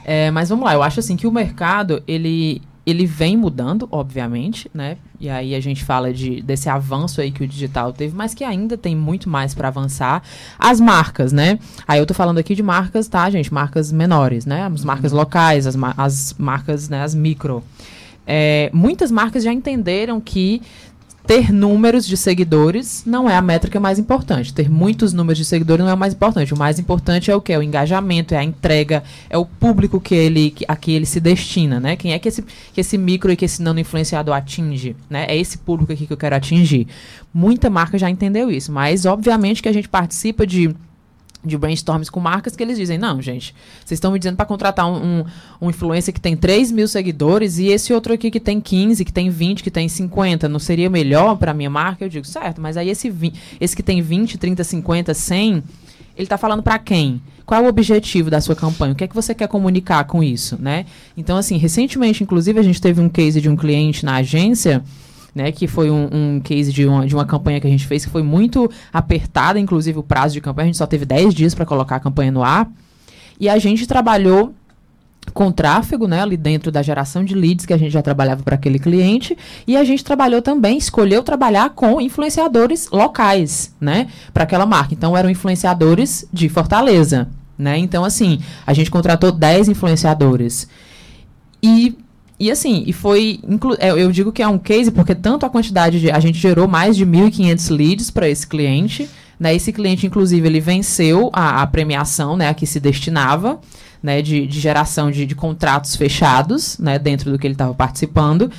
[0.03, 4.69] É, mas vamos lá, eu acho assim que o mercado, ele, ele vem mudando, obviamente,
[4.73, 4.97] né?
[5.17, 8.43] E aí a gente fala de, desse avanço aí que o digital teve, mas que
[8.43, 10.21] ainda tem muito mais para avançar.
[10.59, 11.57] As marcas, né?
[11.87, 13.51] Aí eu tô falando aqui de marcas, tá, gente?
[13.53, 14.65] Marcas menores, né?
[14.65, 17.01] As marcas locais, as, as marcas, né?
[17.01, 17.63] As micro.
[18.27, 20.61] É, muitas marcas já entenderam que
[21.25, 24.53] ter números de seguidores não é a métrica mais importante.
[24.53, 26.53] Ter muitos números de seguidores não é o mais importante.
[26.53, 27.53] O mais importante é o que?
[27.53, 31.19] É o engajamento, é a entrega, é o público que ele, a que ele se
[31.19, 31.95] destina, né?
[31.95, 35.25] Quem é que esse, que esse micro e que esse nano influenciador atinge, né?
[35.27, 36.87] É esse público aqui que eu quero atingir.
[37.33, 40.75] Muita marca já entendeu isso, mas obviamente que a gente participa de
[41.43, 44.87] de brainstorms com marcas que eles dizem, não, gente, vocês estão me dizendo para contratar
[44.87, 45.25] um, um,
[45.61, 49.11] um influencer que tem 3 mil seguidores e esse outro aqui que tem 15, que
[49.11, 52.05] tem 20, que tem 50, não seria melhor para minha marca?
[52.05, 53.11] Eu digo, certo, mas aí esse,
[53.59, 55.63] esse que tem 20, 30, 50, 100,
[56.15, 57.21] ele tá falando para quem?
[57.45, 58.93] Qual é o objetivo da sua campanha?
[58.93, 60.85] O que é que você quer comunicar com isso, né?
[61.17, 64.83] Então, assim, recentemente, inclusive, a gente teve um case de um cliente na agência
[65.33, 68.05] né, que foi um, um case de uma, de uma campanha que a gente fez
[68.05, 71.55] que foi muito apertada, inclusive o prazo de campanha, a gente só teve 10 dias
[71.55, 72.69] para colocar a campanha no ar.
[73.39, 74.53] E a gente trabalhou
[75.33, 78.55] com tráfego, né, ali dentro da geração de leads que a gente já trabalhava para
[78.55, 84.65] aquele cliente, e a gente trabalhou também, escolheu trabalhar com influenciadores locais, né, para aquela
[84.65, 84.93] marca.
[84.93, 87.77] Então eram influenciadores de Fortaleza, né?
[87.77, 90.67] Então assim, a gente contratou 10 influenciadores.
[91.61, 91.95] E
[92.41, 93.39] e assim, e foi.
[93.77, 96.09] é, Eu digo que é um case porque tanto a quantidade de.
[96.09, 99.07] A gente gerou mais de 1.500 leads para esse cliente.
[99.39, 99.53] Né?
[99.53, 103.59] Esse cliente, inclusive, ele venceu a, a premiação né, a que se destinava,
[104.01, 108.51] né, de, de geração de, de contratos fechados, né, dentro do que ele estava participando.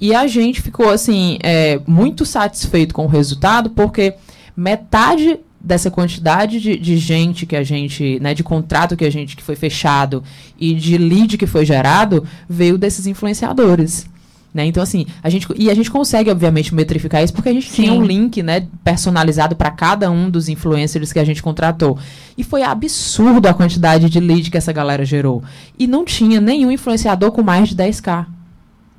[0.00, 4.14] E a gente ficou, assim, é, muito satisfeito com o resultado, porque
[4.56, 9.34] metade dessa quantidade de, de gente que a gente, né, de contrato que a gente
[9.34, 10.22] que foi fechado
[10.60, 14.06] e de lead que foi gerado veio desses influenciadores.
[14.52, 14.66] Né?
[14.66, 17.90] Então, assim, a gente, e a gente consegue, obviamente, metrificar isso porque a gente tinha
[17.90, 17.98] Sim.
[17.98, 21.98] um link né, personalizado para cada um dos influencers que a gente contratou.
[22.38, 25.42] E foi absurdo a quantidade de lead que essa galera gerou.
[25.76, 28.26] E não tinha nenhum influenciador com mais de 10k.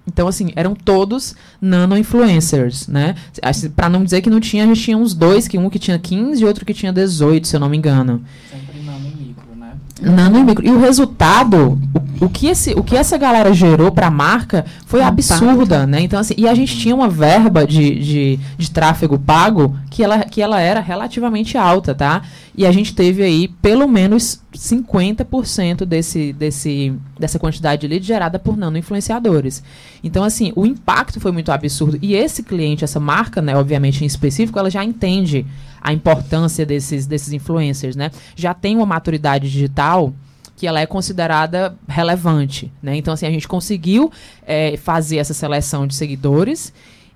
[0.08, 3.16] Então, assim, eram todos nano-influencers, né?
[3.42, 5.80] Assim, Pra não dizer que não tinha, a gente tinha uns dois, que um que
[5.80, 8.24] tinha 15 e outro que tinha 18, se eu não me engano.
[8.52, 9.74] Sempre nano e micro, né?
[10.02, 10.66] Nano e micro.
[10.66, 11.80] E o resultado,
[12.20, 15.34] o, o que, esse, o que essa galera gerou pra marca foi Impacto.
[15.34, 16.02] absurda, né?
[16.02, 20.20] Então, assim, e a gente tinha uma verba de, de, de tráfego pago que ela,
[20.26, 22.24] que ela era relativamente alta, tá?
[22.58, 28.38] E a gente teve aí pelo menos 50% desse, desse, dessa quantidade de lead gerada
[28.38, 29.64] por nano influenciadores.
[30.04, 31.98] Então, assim, o impacto foi muito absurdo.
[32.02, 35.46] E esse cliente, essa marca, né, obviamente em específico, ela já entende
[35.86, 38.10] a importância desses, desses influencers, né?
[38.36, 40.12] Já tem uma maturidade digital
[40.58, 42.96] que ela é considerada relevante, né?
[42.96, 44.12] Então, assim, a gente conseguiu
[44.48, 46.74] eh, fazer essa seleção de seguidores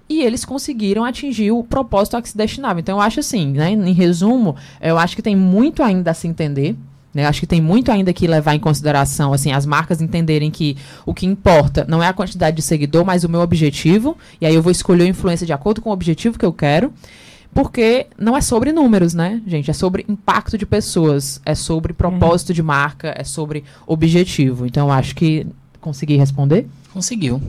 [0.08, 2.80] e eles conseguiram atingir o propósito a que se destinava.
[2.80, 3.72] Então, eu acho assim, né?
[3.72, 6.76] Em resumo, eu acho que tem muito ainda a se entender,
[7.12, 7.26] né?
[7.26, 10.78] Acho que tem muito ainda que levar em consideração, assim, as marcas entenderem que
[11.08, 14.16] o que importa não é a quantidade de seguidor, mas o meu objetivo.
[14.40, 16.94] E aí eu vou escolher a influência de acordo com o objetivo que eu quero.
[17.54, 19.70] Porque não é sobre números, né, gente?
[19.70, 24.66] É sobre impacto de pessoas, é sobre propósito de marca, é sobre objetivo.
[24.66, 25.48] Então, acho que
[25.82, 26.68] consegui responder.
[26.94, 27.42] Conseguiu.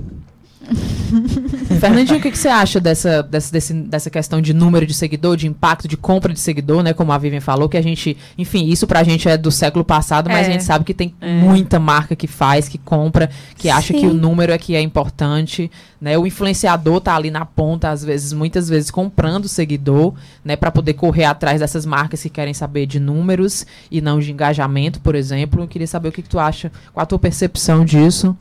[1.80, 5.36] Fernandinho, o que, que, você acha dessa, dessa, desse, dessa questão de número de seguidor,
[5.36, 6.92] de impacto, de compra de seguidor, né?
[6.92, 10.28] Como a Vivian falou, que a gente, enfim, isso pra gente é do século passado,
[10.28, 10.50] mas é.
[10.50, 11.32] a gente sabe que tem é.
[11.40, 14.00] muita marca que faz, que compra, que acha Sim.
[14.00, 15.70] que o número é que é importante,
[16.00, 16.16] né?
[16.16, 20.56] O influenciador tá ali na ponta, às vezes, muitas vezes comprando seguidor, né?
[20.56, 25.00] Para poder correr atrás dessas marcas que querem saber de números e não de engajamento,
[25.00, 25.62] por exemplo.
[25.62, 28.36] Eu queria saber o que, que tu acha, qual a tua percepção disso.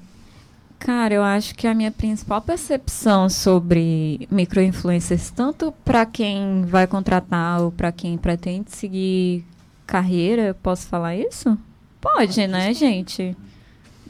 [0.80, 7.62] Cara, eu acho que a minha principal percepção sobre microinfluencers, tanto para quem vai contratar
[7.62, 9.44] ou para quem pretende seguir
[9.86, 11.58] carreira, posso falar isso?
[12.00, 13.36] Pode, né, gente?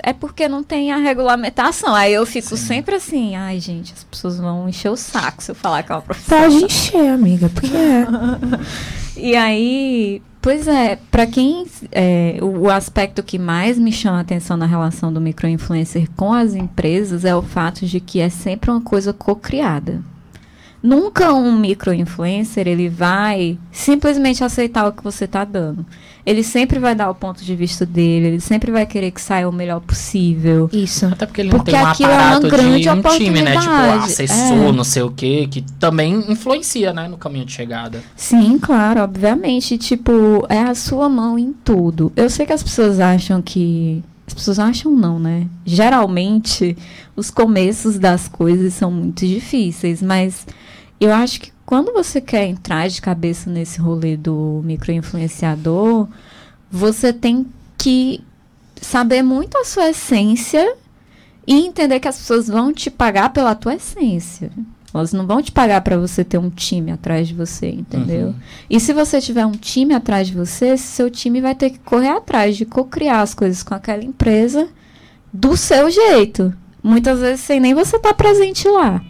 [0.02, 1.94] É porque não tem a regulamentação.
[1.94, 2.68] Aí eu fico Sim.
[2.68, 5.96] sempre assim, ai, gente, as pessoas vão encher o saco se eu falar que é
[5.96, 6.40] uma profissão.
[6.40, 8.06] Pode encher, amiga, porque é.
[9.18, 14.22] e aí, Pois é, para quem é, o, o, aspecto que mais me chama a
[14.22, 18.72] atenção na relação do microinfluencer com as empresas é o fato de que é sempre
[18.72, 20.02] uma coisa co-criada.
[20.82, 25.86] Nunca um microinfluencer ele vai simplesmente aceitar o que você está dando.
[26.26, 29.50] Ele sempre vai dar o ponto de vista dele, ele sempre vai querer que saia
[29.50, 30.70] o melhor possível.
[30.72, 31.06] Isso.
[31.08, 33.58] Até porque ele não porque tem um aparato é uma grande de um time, né?
[33.58, 34.72] Tipo, assessor, é.
[34.72, 38.02] não sei o quê, que também influencia, né, no caminho de chegada.
[38.16, 39.78] Sim, claro, obviamente.
[39.78, 42.12] Tipo, é a sua mão em tudo.
[42.16, 45.48] Eu sei que as pessoas acham que as pessoas acham não, né?
[45.66, 46.78] Geralmente,
[47.16, 50.46] os começos das coisas são muito difíceis, mas
[51.00, 56.08] eu acho que quando você quer entrar de cabeça nesse rolê do microinfluenciador,
[56.72, 57.46] você tem
[57.78, 58.24] que
[58.82, 60.76] saber muito a sua essência
[61.46, 64.52] e entender que as pessoas vão te pagar pela tua essência.
[64.94, 68.28] Elas não vão te pagar para você ter um time atrás de você, entendeu?
[68.28, 68.36] Uhum.
[68.70, 72.10] E se você tiver um time atrás de você, seu time vai ter que correr
[72.10, 74.68] atrás de co-criar as coisas com aquela empresa
[75.32, 76.52] do seu jeito.
[76.82, 79.02] Muitas vezes sem nem você estar tá presente lá.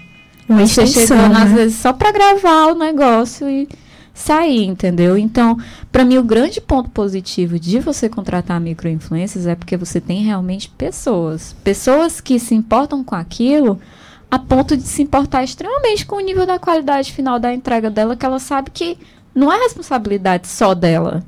[0.50, 1.44] Uma você chegando, né?
[1.44, 3.70] às vezes, só para gravar o negócio e
[4.14, 5.18] sair, entendeu?
[5.18, 5.58] Então,
[5.92, 10.70] para mim, o grande ponto positivo de você contratar microinfluências é porque você tem realmente
[10.70, 11.56] pessoas.
[11.64, 13.80] Pessoas que se importam com aquilo
[14.30, 18.16] a ponto de se importar extremamente com o nível da qualidade final da entrega dela,
[18.16, 18.98] que ela sabe que
[19.34, 21.24] não é responsabilidade só dela.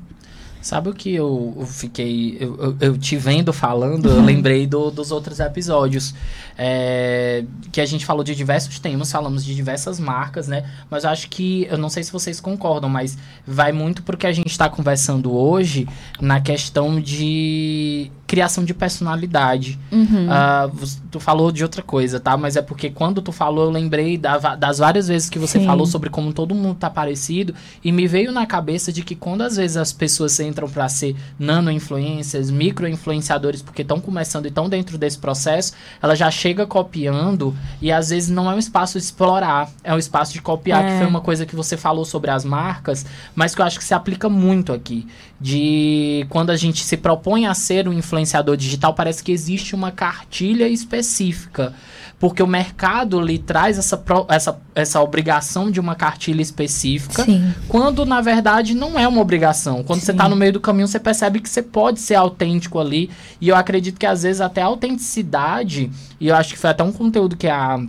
[0.62, 2.36] Sabe o que eu, eu fiquei.
[2.38, 6.14] Eu, eu, eu, te vendo falando, eu lembrei do, dos outros episódios.
[6.56, 10.64] É, que a gente falou de diversos temas, falamos de diversas marcas, né?
[10.88, 11.66] Mas eu acho que.
[11.68, 15.88] Eu não sei se vocês concordam, mas vai muito porque a gente está conversando hoje
[16.20, 19.78] na questão de criação de personalidade.
[19.92, 20.26] Uhum.
[20.26, 22.34] Uh, tu falou de outra coisa, tá?
[22.34, 25.66] Mas é porque quando tu falou, eu lembrei da, das várias vezes que você Sim.
[25.66, 27.54] falou sobre como todo mundo tá parecido.
[27.84, 31.14] E me veio na cabeça de que quando às vezes as pessoas entram para ser
[31.38, 37.92] nano-influencers, micro-influenciadores, porque estão começando e estão dentro desse processo, ela já chega copiando e
[37.92, 40.92] às vezes não é um espaço de explorar, é um espaço de copiar, é.
[40.92, 43.84] que foi uma coisa que você falou sobre as marcas, mas que eu acho que
[43.84, 45.06] se aplica muito aqui.
[45.42, 49.90] De quando a gente se propõe a ser um influenciador digital, parece que existe uma
[49.90, 51.74] cartilha específica.
[52.20, 57.52] Porque o mercado lhe traz essa, essa, essa obrigação de uma cartilha específica, Sim.
[57.66, 59.82] quando na verdade não é uma obrigação.
[59.82, 63.10] Quando você está no meio do caminho, você percebe que você pode ser autêntico ali.
[63.40, 66.84] E eu acredito que às vezes até a autenticidade, e eu acho que foi até
[66.84, 67.84] um conteúdo que a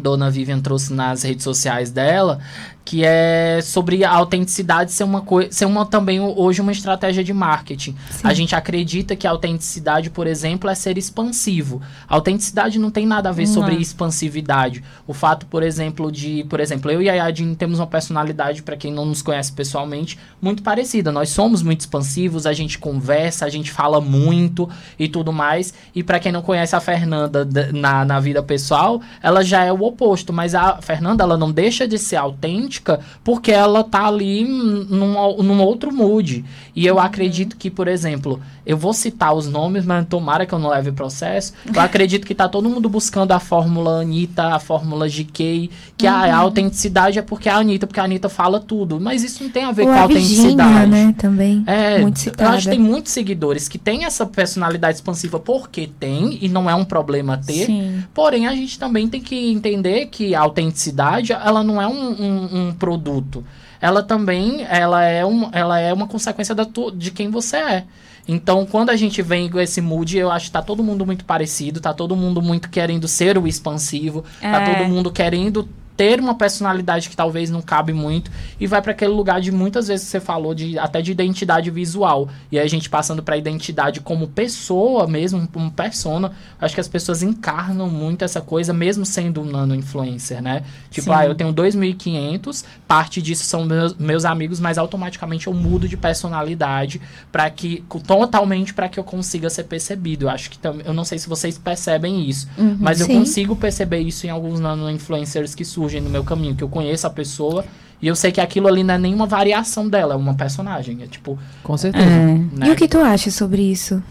[0.00, 2.40] Dona Vivian trouxe nas redes sociais dela,
[2.84, 7.32] que é sobre a autenticidade ser uma coisa, ser uma também hoje uma estratégia de
[7.32, 7.96] marketing.
[8.10, 8.20] Sim.
[8.22, 11.80] A gente acredita que a autenticidade, por exemplo, é ser expansivo.
[12.06, 13.54] A autenticidade não tem nada a ver não.
[13.54, 14.84] sobre expansividade.
[15.06, 18.76] O fato, por exemplo, de, por exemplo, eu e a Yadin temos uma personalidade para
[18.76, 21.10] quem não nos conhece pessoalmente muito parecida.
[21.10, 24.68] Nós somos muito expansivos, a gente conversa, a gente fala muito
[24.98, 25.72] e tudo mais.
[25.94, 29.82] E para quem não conhece a Fernanda na, na vida pessoal, ela já é o
[29.82, 32.73] oposto, mas a Fernanda ela não deixa de ser autêntica
[33.22, 36.44] porque ela tá ali num, num outro mood.
[36.74, 37.00] E eu uhum.
[37.00, 40.90] acredito que, por exemplo, eu vou citar os nomes, mas tomara que eu não leve
[40.92, 41.52] processo.
[41.72, 46.12] Eu acredito que tá todo mundo buscando a fórmula Anitta, a fórmula GK, que uhum.
[46.12, 49.00] a, a, autenticidade é porque a Anitta, porque a Anitta fala tudo.
[49.00, 50.46] Mas isso não tem a ver Ou com a, a autenticidade.
[50.56, 51.62] Virginia, né, também.
[51.66, 52.50] É, muito citada.
[52.50, 56.68] eu acho que tem muitos seguidores que têm essa personalidade expansiva porque tem, e não
[56.68, 57.66] é um problema ter.
[57.66, 58.02] Sim.
[58.12, 62.63] Porém, a gente também tem que entender que a autenticidade, ela não é um, um,
[62.64, 63.44] um produto.
[63.80, 67.84] Ela também, ela é, um, ela é uma consequência da tu, de quem você é.
[68.26, 71.24] Então, quando a gente vem com esse mood, eu acho que tá todo mundo muito
[71.24, 74.52] parecido, tá todo mundo muito querendo ser o expansivo, tá é.
[74.52, 78.92] tá todo mundo querendo ter uma personalidade que talvez não cabe muito e vai para
[78.92, 82.28] aquele lugar de muitas vezes que você falou de até de identidade visual.
[82.50, 86.88] E aí a gente passando para identidade como pessoa mesmo como persona acho que as
[86.88, 90.64] pessoas encarnam muito essa coisa mesmo sendo um nano influencer né?
[90.90, 91.16] Tipo Sim.
[91.16, 95.96] ah eu tenho 2.500 parte disso são meus, meus amigos mas automaticamente eu mudo de
[95.96, 100.24] personalidade para que totalmente para que eu consiga ser percebido.
[100.26, 104.00] Eu acho que eu não sei se vocês percebem isso uhum, mas eu consigo perceber
[104.00, 107.10] isso em alguns nano influencers que surgem surgem no meu caminho, que eu conheço a
[107.10, 107.64] pessoa
[108.00, 111.02] e eu sei que aquilo ali não é nenhuma variação dela, é uma personagem.
[111.02, 111.38] É tipo.
[111.62, 112.04] Com certeza.
[112.04, 112.08] É.
[112.08, 112.66] Né?
[112.66, 114.02] E o que tu acha sobre isso?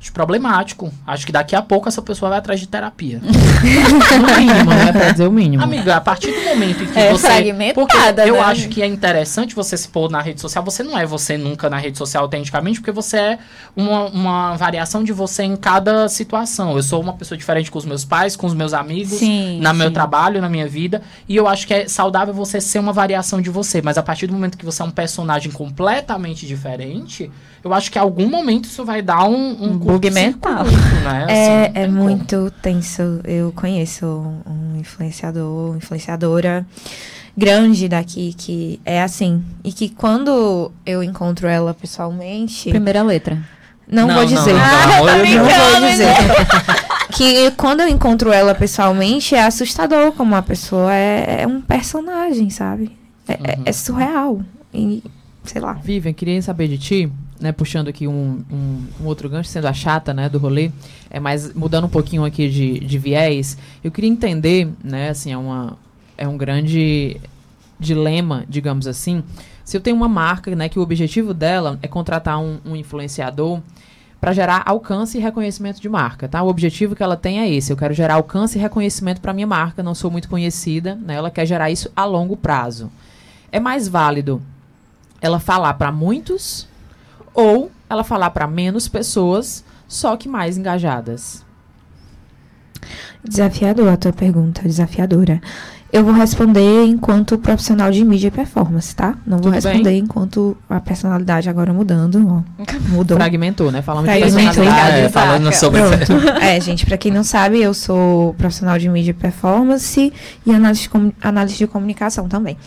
[0.00, 0.92] Acho problemático.
[1.04, 3.20] Acho que daqui a pouco essa pessoa vai atrás de terapia.
[3.22, 4.92] no mínimo, né?
[4.92, 5.62] Pra dizer o mínimo.
[5.62, 7.72] Amiga, a partir do momento em que é você.
[7.74, 7.96] Porque
[8.26, 8.40] eu né?
[8.40, 10.64] acho que é interessante você se pôr na rede social.
[10.64, 13.38] Você não é você nunca na rede social autenticamente, porque você é
[13.76, 16.76] uma, uma variação de você em cada situação.
[16.76, 19.78] Eu sou uma pessoa diferente com os meus pais, com os meus amigos, sim, sim.
[19.78, 21.02] meu trabalho, na minha vida.
[21.28, 23.80] E eu acho que é saudável você ser uma variação de você.
[23.80, 27.30] Mas a partir do momento que você é um personagem completamente diferente
[27.62, 30.64] eu acho que em algum momento isso vai dar um, um, um bug mental.
[30.64, 31.26] Né?
[31.28, 32.50] É, assim, é muito como.
[32.50, 33.20] tenso.
[33.24, 36.66] Eu conheço um influenciador, influenciadora
[37.36, 39.42] grande daqui que é assim.
[39.62, 42.70] E que quando eu encontro ela pessoalmente.
[42.70, 43.38] Primeira letra.
[43.86, 44.52] Não, não vou dizer.
[44.52, 46.14] Não, não, não, não vou dizer.
[47.12, 52.50] que quando eu encontro ela pessoalmente é assustador como a pessoa é, é um personagem,
[52.50, 52.96] sabe?
[53.26, 53.62] É, é uhum.
[53.64, 54.40] é, surreal.
[54.74, 55.02] E,
[55.44, 55.72] sei lá.
[55.72, 59.72] Vivian, queria saber de ti né, puxando aqui um, um, um, outro gancho, sendo a
[59.72, 60.70] chata, né, do rolê,
[61.10, 65.36] é mais mudando um pouquinho aqui de, de viés, eu queria entender, né, assim, é,
[65.36, 65.76] uma,
[66.16, 67.20] é um grande
[67.78, 69.22] dilema, digamos assim,
[69.64, 73.60] se eu tenho uma marca, né, que o objetivo dela é contratar um, um influenciador
[74.20, 76.42] para gerar alcance e reconhecimento de marca, tá?
[76.42, 79.46] O objetivo que ela tem é esse, eu quero gerar alcance e reconhecimento para minha
[79.46, 82.90] marca, não sou muito conhecida, né, ela quer gerar isso a longo prazo.
[83.52, 84.42] É mais válido
[85.20, 86.67] ela falar para muitos
[87.38, 91.44] ou ela falar para menos pessoas, só que mais engajadas?
[93.22, 95.40] Desafiador a tua pergunta, desafiadora.
[95.92, 99.16] Eu vou responder enquanto profissional de mídia e performance, tá?
[99.24, 99.98] Não vou Tudo responder bem?
[100.00, 102.16] enquanto a personalidade agora mudando.
[102.28, 103.16] Ó, mudou.
[103.16, 103.82] Fragmentou, né?
[103.82, 104.96] Falando de personalidade.
[104.98, 105.80] É, falando sobre...
[106.42, 110.12] é, gente, para quem não sabe, eu sou profissional de mídia e performance
[110.44, 112.58] e análise de, análise de comunicação também.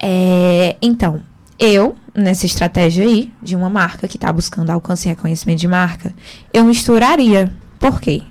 [0.00, 1.20] É, então,
[1.58, 6.14] eu, nessa estratégia aí, de uma marca que está buscando alcance e reconhecimento de marca,
[6.52, 7.52] eu misturaria.
[7.78, 8.22] Por quê?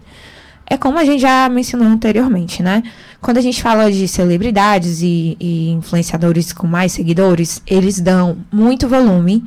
[0.66, 2.84] É como a gente já mencionou anteriormente, né?
[3.22, 8.88] Quando a gente fala de celebridades e, e influenciadores com mais seguidores, eles dão muito
[8.88, 9.46] volume.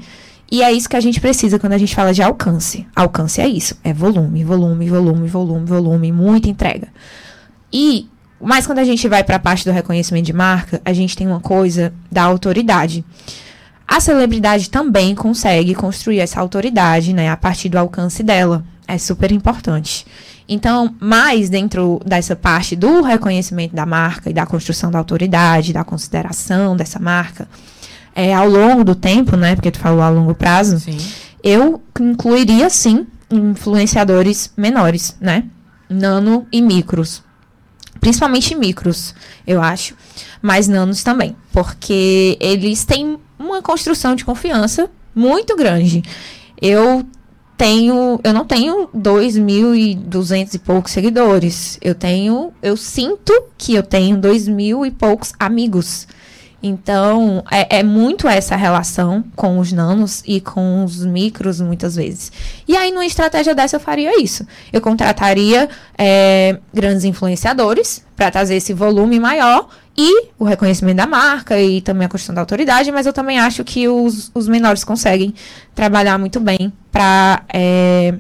[0.51, 2.87] E é isso que a gente precisa quando a gente fala de alcance.
[2.97, 6.89] Alcance é isso, é volume, volume, volume, volume, volume, muita entrega.
[7.73, 8.09] E
[8.41, 11.27] mas quando a gente vai para a parte do reconhecimento de marca, a gente tem
[11.27, 13.05] uma coisa da autoridade.
[13.91, 18.65] A celebridade também consegue construir essa autoridade, né, a partir do alcance dela.
[18.87, 20.07] É super importante.
[20.49, 25.83] Então, mais dentro dessa parte do reconhecimento da marca e da construção da autoridade, da
[25.83, 27.49] consideração dessa marca,
[28.15, 30.97] é, ao longo do tempo, né, porque tu falou a longo prazo, sim.
[31.43, 35.47] eu incluiria sim influenciadores menores, né,
[35.89, 37.25] nano e micros,
[38.01, 39.97] principalmente micros, eu acho,
[40.41, 46.03] mas nanos também, porque eles têm uma construção de confiança muito grande.
[46.61, 47.05] Eu
[47.57, 51.79] tenho, eu não tenho 2.200 e poucos seguidores.
[51.81, 56.07] Eu tenho, eu sinto que eu tenho 2.000 e poucos amigos.
[56.63, 62.31] Então, é, é, muito essa relação com os nanos e com os micros, muitas vezes.
[62.69, 64.47] E aí, numa estratégia dessa, eu faria isso.
[64.71, 69.69] Eu contrataria é, grandes influenciadores para trazer esse volume maior
[70.03, 73.63] e o reconhecimento da marca e também a questão da autoridade, mas eu também acho
[73.63, 75.35] que os, os menores conseguem
[75.75, 78.15] trabalhar muito bem para é,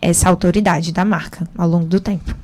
[0.00, 2.34] essa autoridade da marca ao longo do tempo.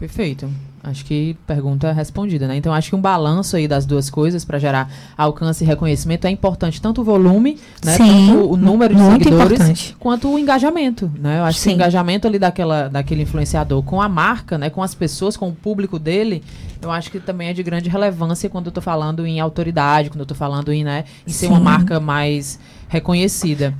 [0.00, 0.50] Perfeito.
[0.84, 2.56] Acho que pergunta respondida, né?
[2.56, 6.30] Então acho que um balanço aí das duas coisas para gerar alcance e reconhecimento é
[6.30, 9.96] importante, tanto o volume, né, Sim, tanto o número de seguidores, importante.
[10.00, 11.38] quanto o engajamento, né?
[11.38, 11.70] Eu acho Sim.
[11.70, 15.50] que o engajamento ali daquela daquele influenciador com a marca, né, com as pessoas, com
[15.50, 16.42] o público dele,
[16.80, 20.20] eu acho que também é de grande relevância quando eu estou falando em autoridade, quando
[20.20, 21.52] eu estou falando em, né, em ser Sim.
[21.52, 22.58] uma marca mais
[22.88, 23.72] reconhecida.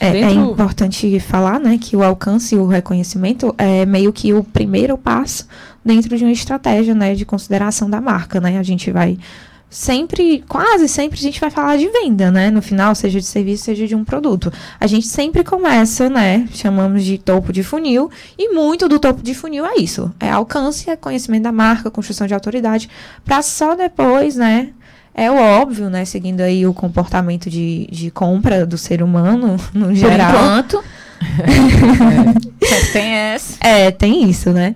[0.00, 0.40] É, é, Dentro...
[0.40, 4.96] é, importante falar, né, que o alcance e o reconhecimento é meio que o primeiro
[4.96, 5.46] passo
[5.84, 8.58] dentro de uma estratégia, né, de consideração da marca, né?
[8.58, 9.18] A gente vai
[9.70, 12.50] sempre, quase sempre a gente vai falar de venda, né?
[12.50, 14.52] No final, seja de serviço, seja de um produto.
[14.80, 16.48] A gente sempre começa, né?
[16.52, 18.10] Chamamos de topo de funil.
[18.36, 20.12] E muito do topo de funil é isso.
[20.18, 22.90] É alcance, é conhecimento da marca, construção de autoridade.
[23.24, 24.70] para só depois, né?
[25.14, 26.04] É o óbvio, né?
[26.04, 30.32] Seguindo aí o comportamento de, de compra do ser humano, no geral.
[30.32, 30.84] Por enquanto.
[32.60, 32.92] é.
[32.92, 33.56] tem essa.
[33.60, 34.74] É, tem isso, né?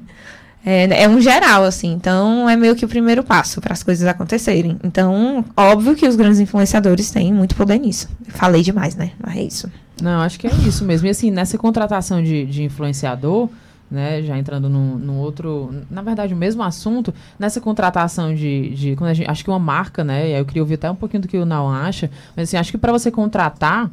[0.64, 1.92] É, é um geral, assim.
[1.92, 4.78] Então, é meio que o primeiro passo para as coisas acontecerem.
[4.82, 8.08] Então, óbvio que os grandes influenciadores têm muito poder nisso.
[8.28, 9.12] Falei demais, né?
[9.18, 9.70] Mas é isso.
[10.02, 11.06] Não, acho que é isso mesmo.
[11.06, 13.48] E assim, nessa contratação de, de influenciador,
[13.90, 19.14] né, já entrando no, outro, na verdade, o mesmo assunto, nessa contratação de, de quando
[19.14, 21.44] gente, acho que uma marca, né, eu queria ouvir até um pouquinho do que o
[21.44, 23.88] Naum acha, mas assim, acho que para você contratar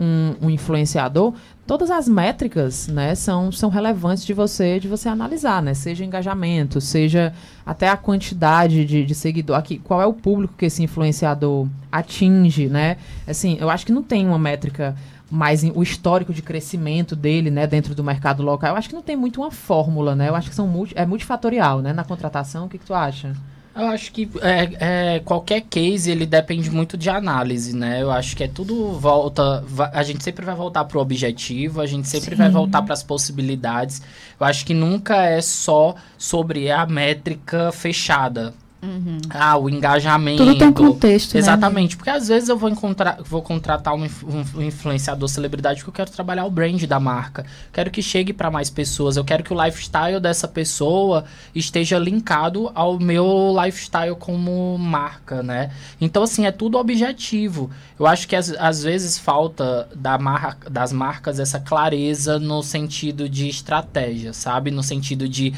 [0.00, 1.34] um, um, influenciador,
[1.66, 6.80] todas as métricas, né, são, são relevantes de você de você analisar, né, seja engajamento,
[6.80, 7.32] seja
[7.64, 12.68] até a quantidade de, de seguidor, aqui, qual é o público que esse influenciador atinge,
[12.68, 12.96] né,
[13.26, 14.94] assim, eu acho que não tem uma métrica
[15.28, 18.70] mais o histórico de crescimento dele, né, dentro do mercado local.
[18.70, 21.04] Eu acho que não tem muito uma fórmula, né, eu acho que são multi, é
[21.04, 23.34] multifatorial, né, na contratação, o que, que tu acha?
[23.76, 28.00] Eu acho que é, é, qualquer case ele depende muito de análise, né?
[28.00, 29.62] Eu acho que é tudo volta.
[29.92, 32.36] A gente sempre vai voltar para o objetivo, a gente sempre Sim.
[32.36, 34.00] vai voltar para as possibilidades.
[34.40, 38.54] Eu acho que nunca é só sobre a métrica fechada.
[38.86, 39.18] Uhum.
[39.30, 40.44] Ah, o engajamento.
[40.44, 41.40] Tudo tem contexto, né?
[41.40, 41.96] Exatamente, né?
[41.96, 46.10] porque às vezes eu vou, encontrar, vou contratar um, um, influenciador celebridade que eu quero
[46.10, 47.44] trabalhar o brand da marca.
[47.72, 49.16] Quero que chegue para mais pessoas.
[49.16, 55.72] Eu quero que o lifestyle dessa pessoa esteja linkado ao meu lifestyle como marca, né?
[56.00, 57.68] Então, assim, é tudo objetivo.
[57.98, 63.28] Eu acho que às, às vezes falta da mar, das marcas essa clareza no sentido
[63.28, 64.70] de estratégia, sabe?
[64.70, 65.52] No sentido de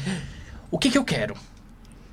[0.71, 1.35] o que, que eu quero?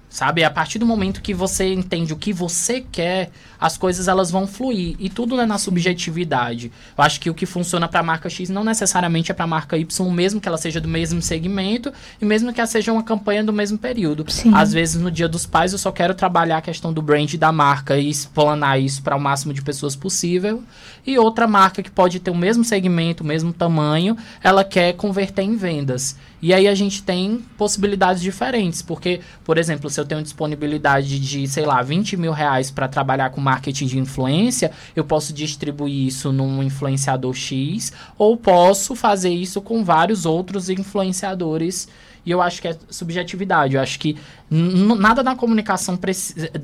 [0.09, 0.45] Sabe?
[0.45, 3.31] A partir do momento que você entende o que você quer,
[3.61, 4.97] as coisas elas vão fluir.
[4.99, 6.73] E tudo é na subjetividade.
[6.97, 9.49] Eu acho que o que funciona para a marca X não necessariamente é para a
[9.49, 13.03] marca Y, mesmo que ela seja do mesmo segmento e mesmo que ela seja uma
[13.03, 14.25] campanha do mesmo período.
[14.29, 14.53] Sim.
[14.55, 17.51] Às vezes, no Dia dos Pais, eu só quero trabalhar a questão do brand da
[17.53, 20.63] marca e explanar isso para o máximo de pessoas possível.
[21.07, 25.43] E outra marca que pode ter o mesmo segmento, o mesmo tamanho, ela quer converter
[25.43, 26.17] em vendas.
[26.47, 31.49] E aí a gente tem possibilidades diferentes, porque, por exemplo, se eu tenho disponibilidade de,
[31.49, 36.31] sei lá, 20 mil reais para trabalhar com marketing de influência, eu posso distribuir isso
[36.31, 41.89] num influenciador X, ou posso fazer isso com vários outros influenciadores.
[42.25, 43.75] E eu acho que é subjetividade.
[43.75, 44.17] Eu acho que
[44.49, 45.99] nada na comunicação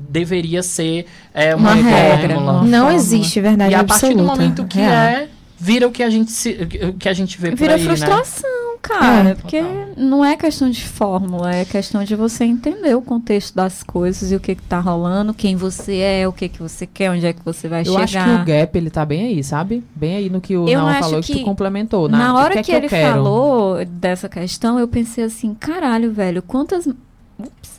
[0.09, 2.39] deveria ser é, uma, uma regra.
[2.63, 4.05] Não existe verdade E a absoluta.
[4.05, 5.27] partir do momento que é,
[5.59, 6.53] vira o que a gente, se,
[6.97, 7.85] que a gente vê vira por aí, né?
[7.85, 8.49] frustração.
[8.49, 8.62] Né?
[8.83, 9.87] Cara, é, porque total.
[9.95, 14.35] não é questão de fórmula, é questão de você entender o contexto das coisas e
[14.35, 17.31] o que, que tá rolando, quem você é, o que, que você quer, onde é
[17.31, 17.97] que você vai eu chegar.
[17.97, 19.83] Eu acho que o gap, ele tá bem aí, sabe?
[19.95, 22.09] Bem aí no que o Não falou que, que tu complementou.
[22.09, 26.11] Na, na hora que, é que, que ele falou dessa questão, eu pensei assim, caralho,
[26.11, 26.85] velho, quantas...
[26.85, 27.72] Ups.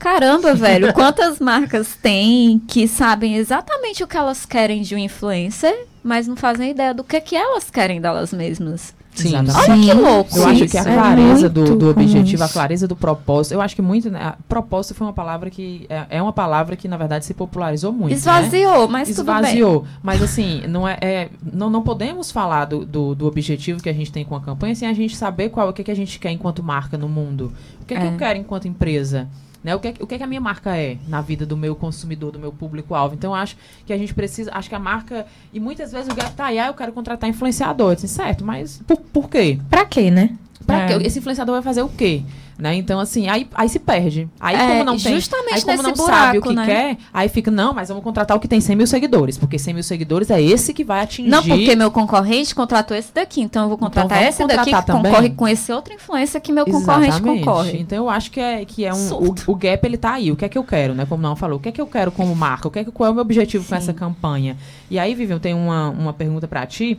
[0.00, 5.86] Caramba, velho, quantas marcas tem que sabem exatamente o que elas querem de um influencer,
[6.02, 8.94] mas não fazem ideia do que, que elas querem delas mesmas.
[9.12, 10.38] Sim, Olha que louco.
[10.38, 13.74] Eu acho que a clareza é do, do objetivo, a clareza do propósito, eu acho
[13.74, 14.10] que muito.
[14.10, 15.84] Né, propósito foi uma palavra que.
[15.90, 18.12] É, é, uma palavra que, na verdade, se popularizou muito.
[18.12, 18.16] Né?
[18.16, 18.92] Esvaziou, né?
[18.92, 19.84] mas Esvaziou.
[20.02, 20.96] Mas assim, não é.
[21.02, 24.40] é não, não podemos falar do, do, do, objetivo que a gente tem com a
[24.40, 27.08] campanha sem a gente saber qual o que, que a gente quer enquanto marca no
[27.08, 27.52] mundo.
[27.82, 28.00] O que, é.
[28.00, 28.16] que eu é.
[28.16, 29.28] quero enquanto empresa.
[29.62, 29.74] Né?
[29.74, 31.76] O, que, é o que, é que a minha marca é na vida do meu
[31.76, 33.14] consumidor, do meu público-alvo?
[33.14, 34.50] Então, acho que a gente precisa.
[34.54, 35.26] Acho que a marca.
[35.52, 37.92] E muitas vezes o gap tá aí, ah, eu quero contratar influenciador.
[37.92, 39.58] Assim, certo, mas por, por quê?
[39.68, 40.36] Pra quê, né?
[40.66, 40.86] Pra é.
[40.86, 41.06] quê?
[41.06, 42.22] Esse influenciador vai fazer o quê?
[42.60, 42.74] Né?
[42.74, 44.28] Então, assim, aí, aí se perde.
[44.38, 45.14] Aí, é, como não tem.
[45.14, 46.66] Aí, como não buraco, sabe o que né?
[46.66, 49.38] quer, aí fica, não, mas vamos contratar o que tem 100 mil seguidores.
[49.38, 51.30] Porque 100 mil seguidores é esse que vai atingir.
[51.30, 53.40] Não, porque meu concorrente contratou esse daqui.
[53.40, 55.10] Então, eu vou então contratar então, esse daqui que também.
[55.10, 57.44] concorre com esse outro influência que meu concorrente Exatamente.
[57.44, 57.78] concorre.
[57.78, 59.12] Então, eu acho que é, que é um.
[59.14, 60.30] O, o, gap, ele tá aí.
[60.30, 61.06] O que é que eu quero, né?
[61.06, 61.56] Como não falou.
[61.56, 62.68] O que é que eu quero como marca?
[62.68, 63.70] O que é que, qual é o meu objetivo Sim.
[63.70, 64.56] com essa campanha?
[64.90, 66.98] E aí, Vivian, eu tenho uma, uma pergunta para ti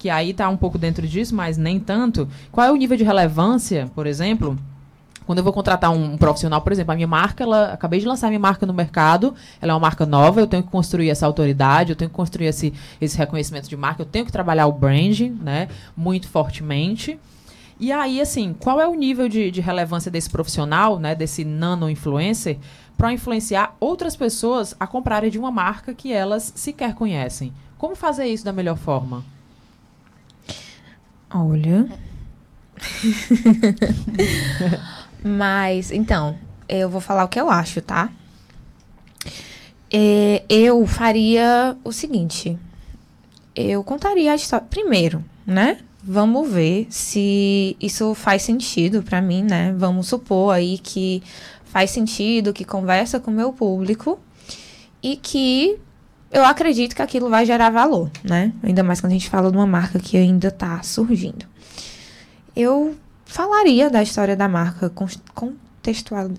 [0.00, 2.26] que aí está um pouco dentro disso, mas nem tanto.
[2.50, 4.58] Qual é o nível de relevância, por exemplo,
[5.30, 8.26] quando eu vou contratar um, profissional, por exemplo, a minha marca, ela acabei de lançar
[8.26, 11.90] minha marca no mercado, ela é uma marca nova, eu tenho que construir essa autoridade,
[11.90, 15.38] eu tenho que construir esse, esse reconhecimento de marca, eu tenho que trabalhar o branding,
[15.40, 17.16] né, muito fortemente.
[17.78, 21.88] E aí, assim, qual é o nível de, de relevância desse profissional, né, desse nano
[21.88, 22.58] influencer,
[22.98, 27.52] para influenciar outras pessoas a comprarem de uma marca que elas sequer conhecem?
[27.78, 29.24] Como fazer isso da melhor forma?
[31.32, 31.86] Olha.
[35.22, 38.10] Mas, então, eu vou falar o que eu acho, tá?
[39.92, 42.58] É, eu faria o seguinte.
[43.54, 44.66] Eu contaria a história.
[44.70, 45.78] Primeiro, né?
[46.02, 49.74] Vamos ver se isso faz sentido para mim, né?
[49.76, 51.22] Vamos supor aí que
[51.64, 54.18] faz sentido, que conversa com o meu público
[55.02, 55.78] e que
[56.30, 58.52] eu acredito que aquilo vai gerar valor, né?
[58.62, 61.44] Ainda mais quando a gente fala de uma marca que ainda está surgindo.
[62.56, 62.96] Eu
[63.30, 64.92] falaria da história da marca,
[65.34, 66.30] contextual,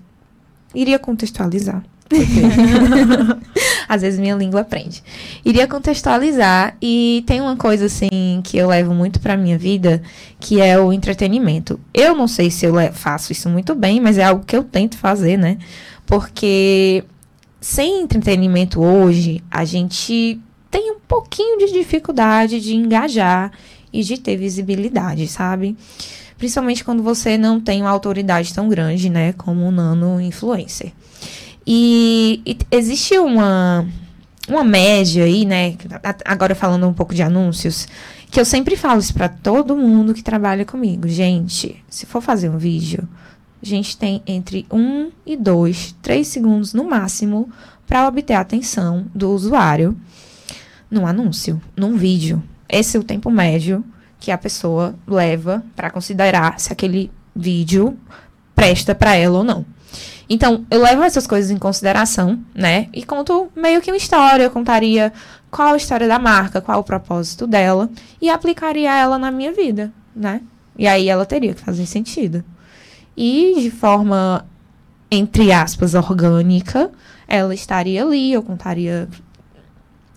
[0.74, 1.82] iria contextualizar.
[3.88, 5.02] Às vezes minha língua aprende.
[5.42, 10.02] Iria contextualizar e tem uma coisa assim que eu levo muito para minha vida,
[10.38, 11.80] que é o entretenimento.
[11.94, 14.98] Eu não sei se eu faço isso muito bem, mas é algo que eu tento
[14.98, 15.56] fazer, né?
[16.04, 17.02] Porque
[17.58, 20.38] sem entretenimento hoje, a gente
[20.70, 23.50] tem um pouquinho de dificuldade de engajar
[23.90, 25.74] e de ter visibilidade, sabe?
[26.42, 30.90] Principalmente quando você não tem uma autoridade tão grande, né, como um nano influencer.
[31.64, 33.86] E, e existe uma,
[34.48, 35.76] uma média aí, né?
[36.24, 37.86] Agora falando um pouco de anúncios,
[38.28, 41.06] que eu sempre falo isso para todo mundo que trabalha comigo.
[41.06, 43.08] Gente, se for fazer um vídeo,
[43.62, 47.48] a gente tem entre 1 e 2, 3 segundos no máximo
[47.86, 49.96] para obter a atenção do usuário
[50.90, 52.42] num anúncio, num vídeo.
[52.68, 53.84] Esse é o tempo médio
[54.22, 57.98] que a pessoa leva para considerar se aquele vídeo
[58.54, 59.66] presta para ela ou não.
[60.30, 62.88] Então, eu levo essas coisas em consideração, né?
[62.92, 64.44] E conto meio que uma história.
[64.44, 65.12] Eu contaria
[65.50, 67.90] qual a história da marca, qual o propósito dela.
[68.20, 70.40] E aplicaria ela na minha vida, né?
[70.78, 72.44] E aí ela teria que fazer sentido.
[73.16, 74.46] E de forma,
[75.10, 76.92] entre aspas, orgânica,
[77.26, 78.32] ela estaria ali.
[78.32, 79.08] Eu contaria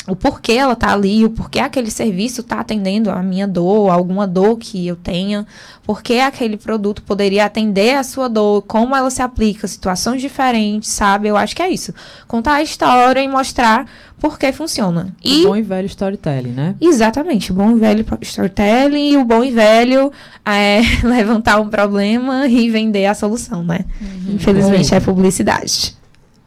[0.07, 4.27] o porquê ela está ali, o porquê aquele serviço está atendendo a minha dor, alguma
[4.27, 5.47] dor que eu tenha,
[5.83, 11.27] porquê aquele produto poderia atender a sua dor, como ela se aplica, situações diferentes, sabe?
[11.27, 11.93] Eu acho que é isso.
[12.27, 13.87] Contar a história e mostrar
[14.19, 15.13] por que funciona.
[15.23, 15.41] E...
[15.41, 16.75] O bom e velho storytelling, né?
[16.79, 20.11] Exatamente, o bom e velho storytelling e o bom e velho
[20.45, 23.79] é levantar um problema e vender a solução, né?
[23.99, 24.35] Uhum.
[24.35, 25.95] Infelizmente é publicidade.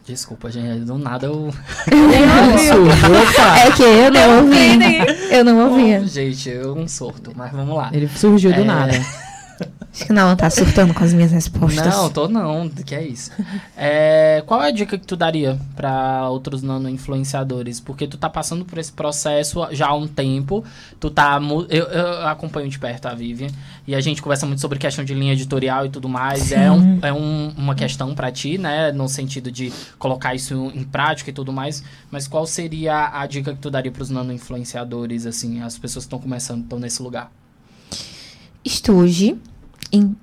[0.08, 1.52] Desculpa, gente, do nada eu.
[1.86, 4.78] é que eu não ouvi.
[5.30, 6.00] Eu não ouvia.
[6.02, 7.90] Oh, gente, eu um sorto, mas vamos lá.
[7.92, 8.64] Ele surgiu do é...
[8.64, 8.92] nada.
[9.92, 11.84] Acho que não, tá surtando com as minhas respostas.
[11.84, 13.30] Não, tô não, que é isso.
[13.76, 17.78] É, qual é a dica que tu daria para outros nano influenciadores?
[17.78, 20.64] Porque tu tá passando por esse processo já há um tempo,
[20.98, 23.50] tu tá eu, eu acompanho de perto a Vivian
[23.88, 26.42] e a gente conversa muito sobre questão de linha editorial e tudo mais.
[26.42, 26.56] Sim.
[26.56, 30.84] É, um, é um, uma questão para ti, né, no sentido de colocar isso em
[30.84, 34.30] prática e tudo mais, mas qual seria a dica que tu daria para os nano
[34.30, 37.32] influenciadores assim, as pessoas que estão começando, estão nesse lugar?
[38.62, 39.38] Estude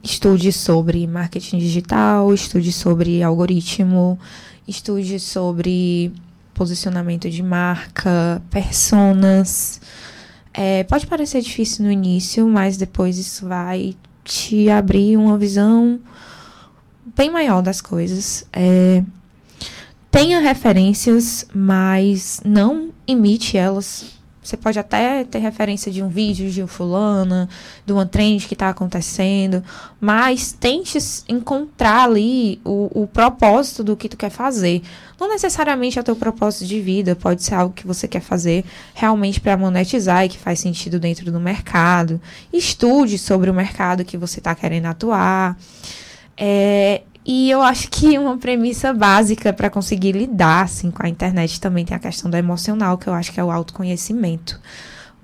[0.04, 4.20] estude sobre marketing digital, estude sobre algoritmo,
[4.68, 6.14] estude sobre
[6.54, 9.82] posicionamento de marca, personas.
[10.58, 16.00] É, pode parecer difícil no início, mas depois isso vai te abrir uma visão
[17.16, 18.48] bem maior das coisas.
[18.54, 19.04] É,
[20.10, 26.62] tenha referências, mas não imite elas você pode até ter referência de um vídeo de
[26.62, 27.50] um fulano,
[27.84, 29.64] de uma trend que está acontecendo,
[30.00, 34.84] mas tente encontrar ali o, o propósito do que tu quer fazer.
[35.20, 38.66] Não necessariamente é o teu propósito de vida, pode ser algo que você quer fazer
[38.94, 42.20] realmente para monetizar e que faz sentido dentro do mercado.
[42.52, 45.58] Estude sobre o mercado que você está querendo atuar.
[46.38, 51.60] É, e eu acho que uma premissa básica para conseguir lidar assim, com a internet
[51.60, 54.60] também tem a questão do emocional, que eu acho que é o autoconhecimento.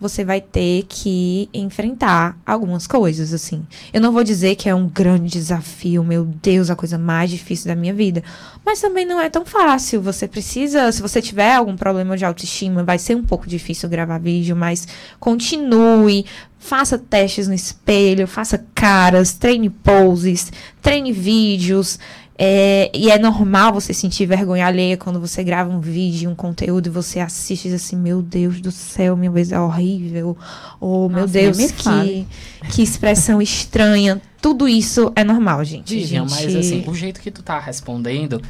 [0.01, 3.63] Você vai ter que enfrentar algumas coisas, assim.
[3.93, 7.67] Eu não vou dizer que é um grande desafio, meu Deus, a coisa mais difícil
[7.67, 8.23] da minha vida.
[8.65, 10.01] Mas também não é tão fácil.
[10.01, 14.17] Você precisa, se você tiver algum problema de autoestima, vai ser um pouco difícil gravar
[14.17, 14.87] vídeo, mas
[15.19, 16.25] continue,
[16.57, 21.99] faça testes no espelho, faça caras, treine poses, treine vídeos.
[22.43, 26.87] É, e é normal você sentir vergonha alheia quando você grava um vídeo, um conteúdo,
[26.87, 30.35] e você assiste e diz assim, meu Deus do céu, minha vez é horrível.
[30.79, 32.27] Ou, Nossa, meu Deus, que,
[32.71, 34.19] que expressão estranha.
[34.41, 35.95] Tudo isso é normal, gente.
[35.95, 36.45] Vivian, gente...
[36.45, 38.41] mas assim, o jeito que tu tá respondendo,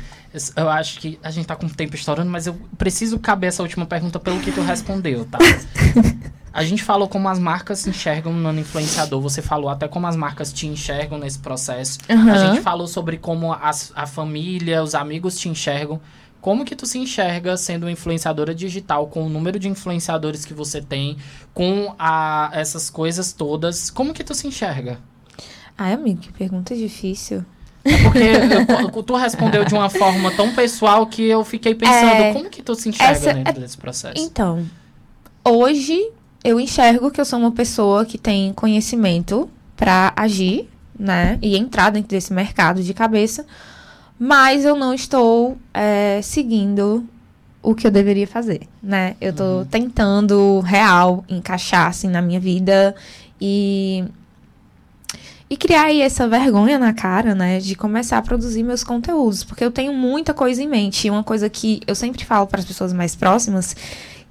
[0.56, 3.62] eu acho que a gente tá com o tempo estourando, mas eu preciso caber essa
[3.62, 5.40] última pergunta pelo que tu respondeu, tá?
[6.54, 9.22] A gente falou como as marcas enxergam no influenciador.
[9.22, 11.98] Você falou até como as marcas te enxergam nesse processo.
[12.10, 12.30] Uhum.
[12.30, 16.02] A gente falou sobre como as, a família, os amigos te enxergam.
[16.42, 20.54] Como que tu se enxerga sendo uma influenciadora digital, com o número de influenciadores que
[20.54, 21.16] você tem,
[21.54, 23.90] com a, essas coisas todas?
[23.90, 25.00] Como que tu se enxerga?
[25.78, 27.46] Ai, amigo, que pergunta difícil.
[27.84, 32.50] É porque tu respondeu de uma forma tão pessoal que eu fiquei pensando, é, como
[32.50, 34.22] que tu se enxerga essa, dentro é, desse processo?
[34.24, 34.66] Então,
[35.44, 36.00] hoje
[36.44, 41.40] eu enxergo que eu sou uma pessoa que tem conhecimento para agir, né?
[41.42, 43.46] E entrar dentro desse mercado de cabeça,
[44.20, 47.04] mas eu não estou é, seguindo
[47.64, 49.16] o que eu deveria fazer, né?
[49.20, 49.66] Eu tô uhum.
[49.66, 52.96] tentando real encaixar assim na minha vida
[53.40, 54.04] e
[55.52, 59.66] e criar aí essa vergonha na cara, né, de começar a produzir meus conteúdos, porque
[59.66, 62.66] eu tenho muita coisa em mente, e uma coisa que eu sempre falo para as
[62.66, 63.76] pessoas mais próximas,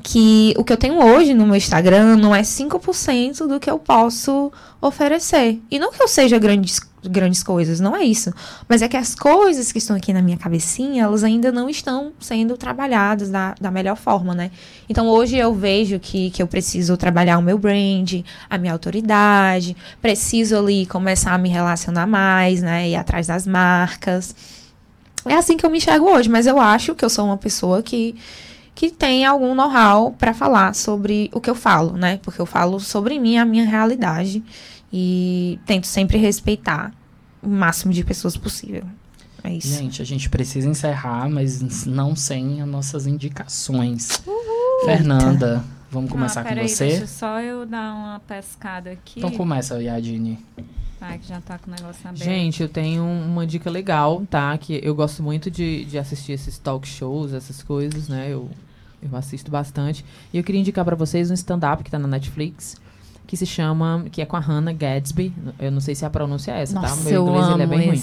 [0.03, 3.79] que o que eu tenho hoje no meu Instagram não é 5% do que eu
[3.79, 4.51] posso
[4.81, 5.61] oferecer.
[5.71, 8.33] E não que eu seja grandes, grandes coisas, não é isso.
[8.69, 12.13] Mas é que as coisas que estão aqui na minha cabecinha, elas ainda não estão
[12.21, 14.51] sendo trabalhadas da, da melhor forma, né?
[14.89, 19.77] Então hoje eu vejo que, que eu preciso trabalhar o meu brand, a minha autoridade,
[20.01, 22.89] preciso ali começar a me relacionar mais, né?
[22.89, 24.35] Ir atrás das marcas.
[25.25, 27.83] É assim que eu me enxergo hoje, mas eu acho que eu sou uma pessoa
[27.83, 28.15] que
[28.73, 32.19] que tem algum know-how para falar sobre o que eu falo, né?
[32.23, 34.43] Porque eu falo sobre mim, a minha realidade
[34.93, 36.93] e tento sempre respeitar
[37.43, 38.84] o máximo de pessoas possível.
[39.43, 39.68] É isso.
[39.68, 44.22] Gente, a gente precisa encerrar, mas não sem as nossas indicações.
[44.26, 44.84] Uhul.
[44.84, 46.88] Fernanda, vamos começar ah, com você?
[46.88, 49.20] Deixa só eu dar uma pescada aqui.
[49.20, 50.38] Então começa, Yadine.
[51.01, 52.22] Ai, que já tá com o negócio aberto.
[52.22, 54.57] Gente, eu tenho uma dica legal, tá?
[54.59, 58.28] Que eu gosto muito de, de assistir esses talk shows, essas coisas, né?
[58.28, 58.51] Eu,
[59.03, 60.05] eu assisto bastante.
[60.30, 62.76] E eu queria indicar para vocês um stand-up que tá na Netflix
[63.31, 65.33] que se chama, que é com a Hannah Gadsby.
[65.57, 67.09] Eu não sei se a pronúncia é essa, Nossa, tá?
[67.09, 68.03] Meu inglês ele é bem ruim.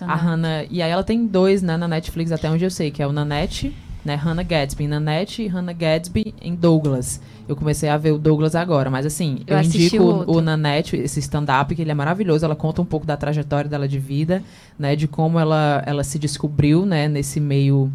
[0.00, 3.02] A Hannah, e aí ela tem dois, né, na Netflix até onde eu sei, que
[3.02, 7.20] é o Nanette, né, Hannah Gadsby, Nanette e Hannah Gadsby em Douglas.
[7.46, 10.96] Eu comecei a ver o Douglas agora, mas assim, eu, eu indico o, o Nanette,
[10.96, 12.46] esse stand-up, que ele é maravilhoso.
[12.46, 14.42] Ela conta um pouco da trajetória dela de vida,
[14.78, 17.92] né, de como ela, ela se descobriu, né, nesse meio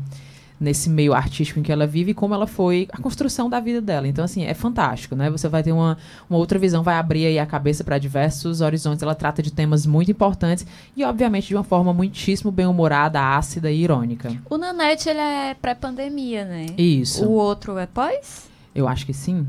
[0.60, 3.80] nesse meio artístico em que ela vive e como ela foi a construção da vida
[3.82, 4.08] dela.
[4.08, 5.30] Então, assim, é fantástico, né?
[5.30, 5.98] Você vai ter uma,
[6.30, 9.02] uma outra visão, vai abrir aí a cabeça para diversos horizontes.
[9.02, 13.82] Ela trata de temas muito importantes e, obviamente, de uma forma muitíssimo bem-humorada, ácida e
[13.82, 14.36] irônica.
[14.50, 16.66] O Nanete, ele é pré-pandemia, né?
[16.78, 17.26] Isso.
[17.26, 18.50] O outro é pós?
[18.76, 19.48] Eu acho que sim.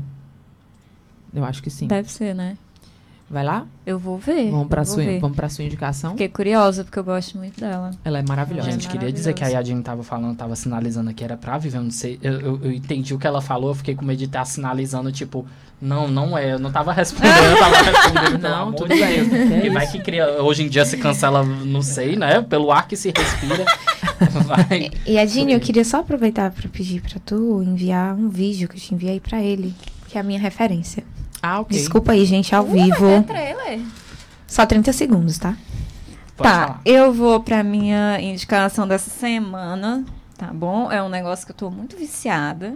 [1.33, 1.87] Eu acho que sim.
[1.87, 2.57] Deve ser, né?
[3.31, 3.65] Vai lá?
[3.85, 4.51] Eu vou ver.
[4.51, 6.11] Vamos para sua, vamos pra sua indicação?
[6.11, 7.91] Fiquei curiosa, porque eu gosto muito dela.
[8.03, 8.69] Ela é maravilhosa.
[8.69, 11.83] Gente, queria dizer que a Yadine tava falando, tava sinalizando que era pra viver, eu
[11.83, 12.19] não sei.
[12.21, 15.13] Eu, eu, eu, entendi o que ela falou, eu fiquei com medo de estar sinalizando,
[15.13, 15.47] tipo,
[15.81, 16.51] não, não é.
[16.51, 19.65] Eu não tava respondendo, eu tava respondendo, não, amor tudo de Deus.
[19.65, 22.41] E vai que cria, hoje em dia se cancela, não sei, né?
[22.41, 23.63] Pelo ar que se respira.
[24.45, 24.91] vai.
[25.07, 28.81] E, Yadine, eu queria só aproveitar pra pedir pra tu enviar um vídeo que eu
[28.81, 29.73] te enviei pra ele,
[30.09, 31.01] que é a minha referência.
[31.41, 31.77] Ah, ok.
[31.77, 33.07] Desculpa aí, gente, ao uh, vivo.
[33.07, 33.81] É trailer.
[34.47, 35.57] Só 30 segundos, tá?
[36.35, 36.81] Pode tá, falar.
[36.85, 40.05] eu vou pra minha indicação dessa semana,
[40.37, 40.91] tá bom?
[40.91, 42.75] É um negócio que eu tô muito viciada.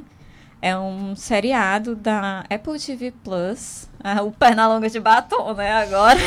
[0.61, 3.87] É um seriado da Apple TV Plus.
[4.03, 5.71] Ah, o Pernalonga de batom, né?
[5.71, 6.19] Agora.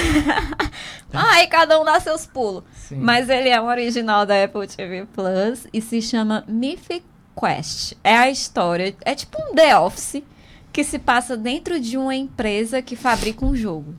[1.12, 2.62] Ai, cada um dá seus pulos.
[2.74, 2.96] Sim.
[2.96, 7.04] Mas ele é um original da Apple TV Plus e se chama Mythic
[7.38, 7.94] Quest.
[8.04, 8.94] É a história.
[9.04, 10.22] É tipo um The Office
[10.78, 13.96] que se passa dentro de uma empresa que fabrica um jogo.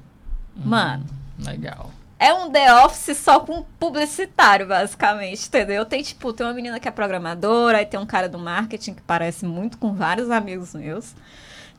[0.55, 1.03] Hum, Mano.
[1.37, 1.91] Legal.
[2.17, 5.83] É um The Office só com publicitário, basicamente, entendeu?
[5.83, 9.01] Tem, tipo, tem uma menina que é programadora, aí tem um cara do marketing que
[9.01, 11.13] parece muito com vários amigos meus.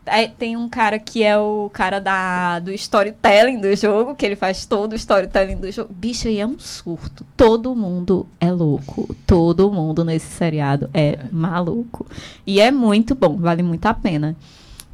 [0.04, 4.36] Aí tem um cara que é o cara da, do storytelling do jogo, que ele
[4.36, 5.94] faz todo o storytelling do jogo.
[5.94, 7.24] Bicho, aí é um surto.
[7.38, 9.16] Todo mundo é louco.
[9.26, 11.20] Todo mundo nesse seriado é, é.
[11.32, 12.06] maluco.
[12.46, 14.36] E é muito bom, vale muito a pena.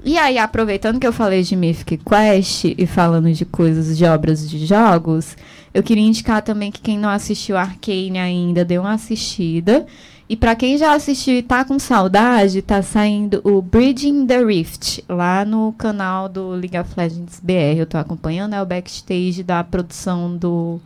[0.06, 4.48] E aí, aproveitando que eu falei de Mythic Quest e falando de coisas de obras
[4.48, 5.36] de jogos,
[5.74, 9.84] eu queria indicar também que quem não assistiu Arcane ainda dê uma assistida.
[10.28, 15.02] E para quem já assistiu e tá com saudade, tá saindo o Bridging the Rift
[15.08, 17.76] lá no canal do League of Legends BR.
[17.76, 20.80] Eu tô acompanhando é o backstage da produção do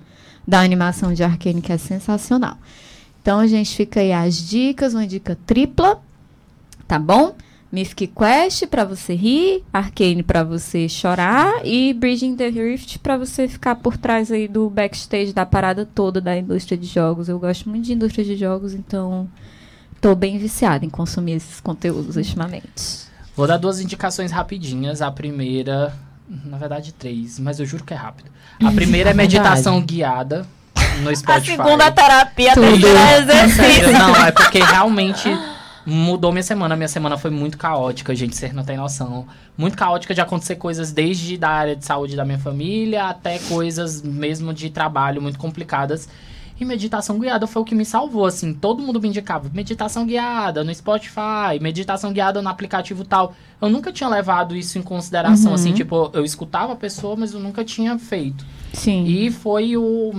[0.48, 2.56] da animação de Arcane que é sensacional.
[3.20, 6.00] Então gente fica aí as dicas, uma dica tripla,
[6.88, 7.34] tá bom?
[7.72, 13.46] Mythic Quest para você rir, Arcane para você chorar e Bridging the Rift para você
[13.46, 17.28] ficar por trás aí do backstage da parada toda da indústria de jogos.
[17.28, 19.28] Eu gosto muito de indústria de jogos, então
[20.00, 23.08] tô bem viciada em consumir esses conteúdos ultimamente.
[23.36, 25.00] Vou dar duas indicações rapidinhas.
[25.00, 25.94] A primeira,
[26.28, 28.30] na verdade três, mas eu juro que é rápido.
[28.64, 30.44] A primeira é meditação guiada
[31.02, 31.52] no Spotify.
[31.52, 32.66] A segunda terapia, Tudo.
[32.66, 33.92] a terceira exercício.
[33.92, 35.28] Não, é porque realmente
[35.90, 36.76] mudou minha semana.
[36.76, 39.26] Minha semana foi muito caótica, gente, vocês não tem noção.
[39.58, 44.00] Muito caótica de acontecer coisas desde da área de saúde da minha família até coisas
[44.02, 46.08] mesmo de trabalho muito complicadas.
[46.60, 48.52] E meditação guiada foi o que me salvou, assim.
[48.52, 53.34] Todo mundo me indicava meditação guiada no Spotify, meditação guiada no aplicativo tal.
[53.62, 55.74] Eu nunca tinha levado isso em consideração, assim, Uhum.
[55.74, 58.44] tipo, eu escutava a pessoa, mas eu nunca tinha feito.
[58.74, 59.04] Sim.
[59.06, 60.12] E foi o.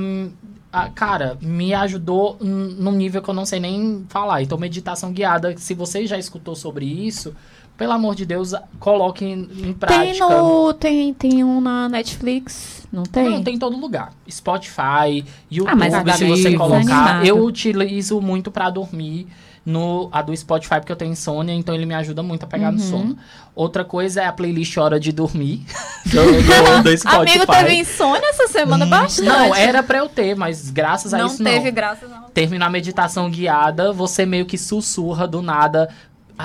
[0.72, 4.41] a- cara, me ajudou num nível que eu não sei nem falar.
[4.41, 7.36] Então, meditação guiada, se você já escutou sobre isso,
[7.78, 10.03] pelo amor de Deus, coloque em, em prática.
[10.03, 13.30] Tem, no, tem, tem um na Netflix, não tem?
[13.30, 14.13] Não, tem em todo lugar.
[14.30, 16.80] Spotify, YouTube, Ah, mas a se você colocar.
[16.80, 17.26] Desanimado.
[17.26, 19.28] Eu utilizo muito pra dormir
[19.66, 22.72] no a do Spotify, porque eu tenho insônia, então ele me ajuda muito a pegar
[22.72, 22.89] no Uhum.
[22.89, 23.18] sono.
[23.53, 25.64] Outra coisa é a playlist Hora de Dormir
[26.07, 27.38] do, do, do Spotify.
[27.38, 29.28] Amigo, teve insônia essa semana bastante.
[29.28, 31.72] Não, era pra eu ter, mas graças a Não isso teve, não.
[31.74, 32.32] graças a Deus.
[32.34, 35.89] Terminar a meditação guiada, você meio que sussurra do nada.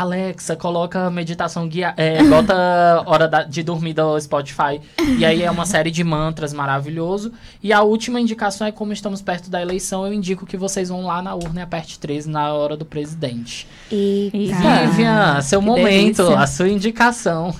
[0.00, 2.00] Alexa, coloca meditação guiada.
[2.02, 2.54] É, bota
[3.06, 4.80] hora da- de dormir do Spotify.
[5.18, 7.32] E aí é uma série de mantras maravilhoso.
[7.62, 11.06] E a última indicação é como estamos perto da eleição, eu indico que vocês vão
[11.06, 13.66] lá na urna e aperte 13 na hora do presidente.
[13.90, 14.82] Tá.
[14.86, 16.38] Vivian, seu que momento, delícia.
[16.38, 17.54] a sua indicação.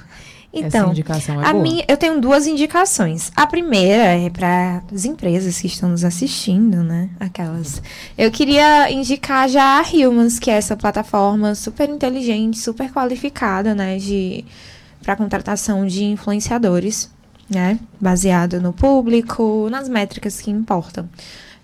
[0.59, 1.63] Essa Então, indicação é a boa.
[1.63, 3.31] minha, eu tenho duas indicações.
[3.37, 7.11] A primeira é para as empresas que estão nos assistindo, né?
[7.21, 7.83] Aquelas.
[8.17, 13.99] Eu queria indicar já a Humans, que é essa plataforma super inteligente, super qualificada, né?
[13.99, 14.45] De
[15.03, 17.11] para contratação de influenciadores,
[17.49, 17.79] né?
[18.01, 21.09] Baseado no público, nas métricas que importam.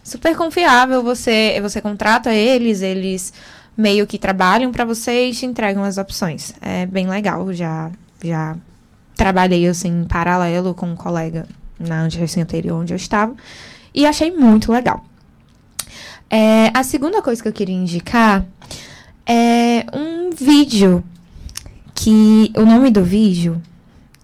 [0.04, 3.32] Super confiável, você você contrata eles, eles
[3.76, 6.54] meio que trabalham para você e te entregam as opções.
[6.60, 7.90] É bem legal, já
[8.22, 8.56] já
[9.16, 11.46] trabalhei assim em paralelo com um colega
[11.78, 13.34] na agência anterior onde eu estava
[13.94, 15.04] e achei muito legal.
[16.30, 18.44] É, a segunda coisa que eu queria indicar
[19.26, 21.04] é um vídeo
[21.94, 23.60] que o nome do vídeo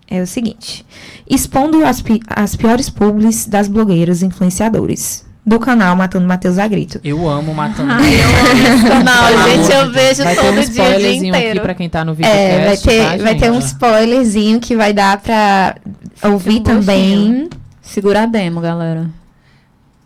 [0.08, 0.86] é o seguinte:
[1.28, 7.00] expondo as, pi- as piores publis das blogueiras influenciadores do canal Matando Matheus Agrito.
[7.02, 7.90] Eu amo matando.
[7.92, 9.72] Ai, eu amo Pelo gente.
[9.72, 11.60] Eu vejo Vai ter todo um dia, o dia spoilerzinho aqui inteiro.
[11.62, 12.30] pra quem tá no vídeo.
[12.30, 15.76] É, vai ter, vai ter um spoilerzinho que vai dar pra
[16.24, 17.48] ouvir um também.
[17.80, 19.08] Segura a demo, galera.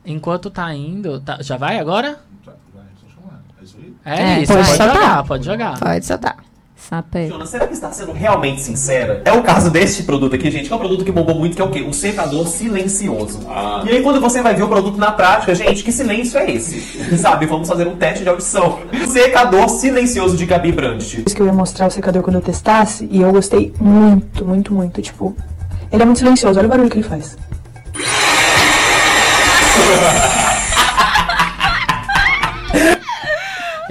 [0.07, 1.21] Enquanto tá indo.
[1.21, 2.19] tá- já vai agora?
[4.05, 4.15] É?
[4.15, 4.95] É, É, isso, pode pode, soltar.
[4.97, 5.79] jogar, pode jogar.
[5.79, 6.37] Pode soltar.
[6.89, 7.27] Sapé.
[7.27, 9.23] Fiona, será que está sendo realmente sincera?
[9.25, 11.63] É o caso deste produto aqui, gente, que é um produto que bombou muito, que
[11.63, 11.83] é o quê?
[11.83, 13.41] Um secador silencioso.
[13.87, 16.81] E aí, quando você vai ver o produto na prática, gente, que silêncio é esse?
[17.17, 18.81] Sabe, vamos fazer um teste de audição.
[19.09, 21.23] Secador silencioso de Gabi Brandt.
[21.23, 24.75] Disse que eu ia mostrar o secador quando eu testasse e eu gostei muito, muito,
[24.75, 25.01] muito.
[25.01, 25.37] Tipo,
[25.91, 27.37] ele é muito silencioso, olha o barulho que ele faz.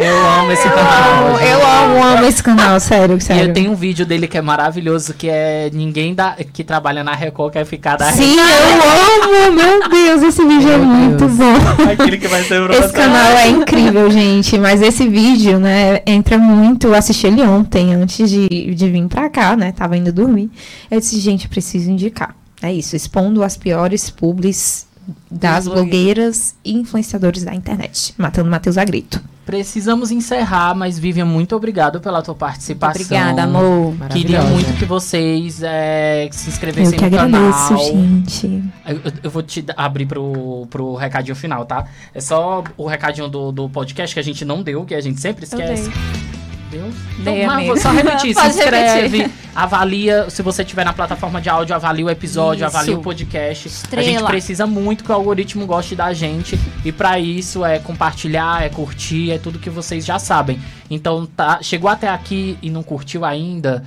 [0.03, 1.25] Eu amo esse Eu canal.
[1.27, 3.49] amo, eu amo, amo esse canal, sério, E sério.
[3.49, 7.13] eu tenho um vídeo dele que é maravilhoso, que é ninguém da, que trabalha na
[7.13, 11.33] Record quer ficar da Sim, eu amo, meu Deus, esse vídeo é Meu muito Deus.
[11.33, 11.53] bom.
[11.53, 11.89] Record.
[11.91, 14.57] Aquele que vai ser o Esse canal é incrível, gente.
[14.57, 16.87] Mas esse vídeo, né, entra muito.
[16.87, 19.71] Eu assisti ele ontem, antes de, de vir pra cá, né?
[19.71, 20.49] Tava indo dormir.
[20.89, 22.35] Eu disse, gente, preciso indicar.
[22.63, 24.85] É isso, expondo as piores publis
[25.29, 28.13] das blogueiras e influenciadores da internet.
[28.17, 29.21] Matando Matheus a grito.
[29.45, 33.01] Precisamos encerrar, mas Vivian, muito obrigado pela tua participação.
[33.01, 33.95] Obrigada, amor.
[34.09, 37.83] Queria muito que vocês é, se Eu inscrevessem que no agradeço, canal.
[37.85, 38.63] gente.
[38.85, 41.85] Eu, eu vou te abrir pro, pro recadinho final, tá?
[42.13, 45.19] É só o recadinho do, do podcast que a gente não deu, que a gente
[45.19, 45.89] sempre esquece.
[45.89, 46.30] Deu?
[46.79, 47.67] Dei, Então, mas amigo.
[47.73, 49.31] vou só repetir, se inscreve, repetir.
[49.55, 52.75] avalia, se você estiver na plataforma de áudio, avalia o episódio, Isso.
[52.77, 53.67] avalia o podcast.
[53.67, 54.07] A Estrela.
[54.07, 58.69] gente precisa muito que o algoritmo goste da gente e pra isso é compartilhar, é
[58.69, 60.59] curtir, é tudo que vocês já sabem.
[60.89, 63.83] Então, tá, chegou até aqui e não curtiu ainda,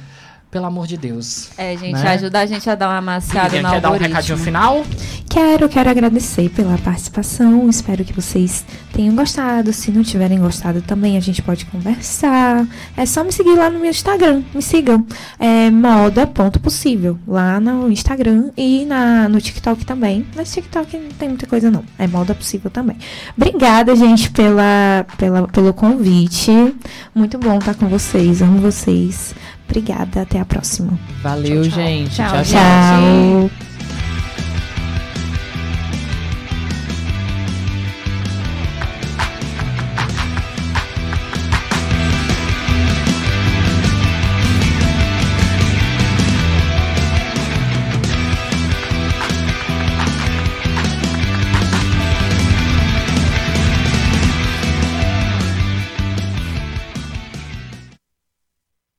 [0.54, 1.48] pelo amor de Deus.
[1.58, 2.10] É, gente, Né?
[2.10, 4.86] ajuda a gente a dar uma amaciada Vivian, no quer dar um recadinho final?
[5.28, 7.68] Quero, quero agradecer pela participação.
[7.68, 9.72] Espero que vocês tenham gostado.
[9.72, 12.64] Se não tiverem gostado também, a gente pode conversar.
[12.96, 14.44] É só me seguir lá no meu Instagram.
[14.54, 15.04] Me sigam.
[15.40, 17.18] É moda.possível.
[17.26, 20.24] Lá no Instagram e na, no TikTok também.
[20.36, 21.84] Mas TikTok não tem muita coisa, não.
[21.98, 22.96] É moda possível também.
[23.36, 26.52] Obrigada, gente, pela, pela, pelo convite.
[27.12, 28.40] Muito bom estar com vocês.
[28.40, 29.34] Amo vocês.
[29.68, 30.22] Obrigada.
[30.22, 30.98] Até a próxima.
[31.22, 31.82] Valeu, Tchau, tchau.
[31.82, 32.14] gente.
[32.14, 32.44] Tchau, tchau.
[32.44, 32.52] gente.
[32.52, 33.50] tchau.
[33.50, 33.73] Tchau.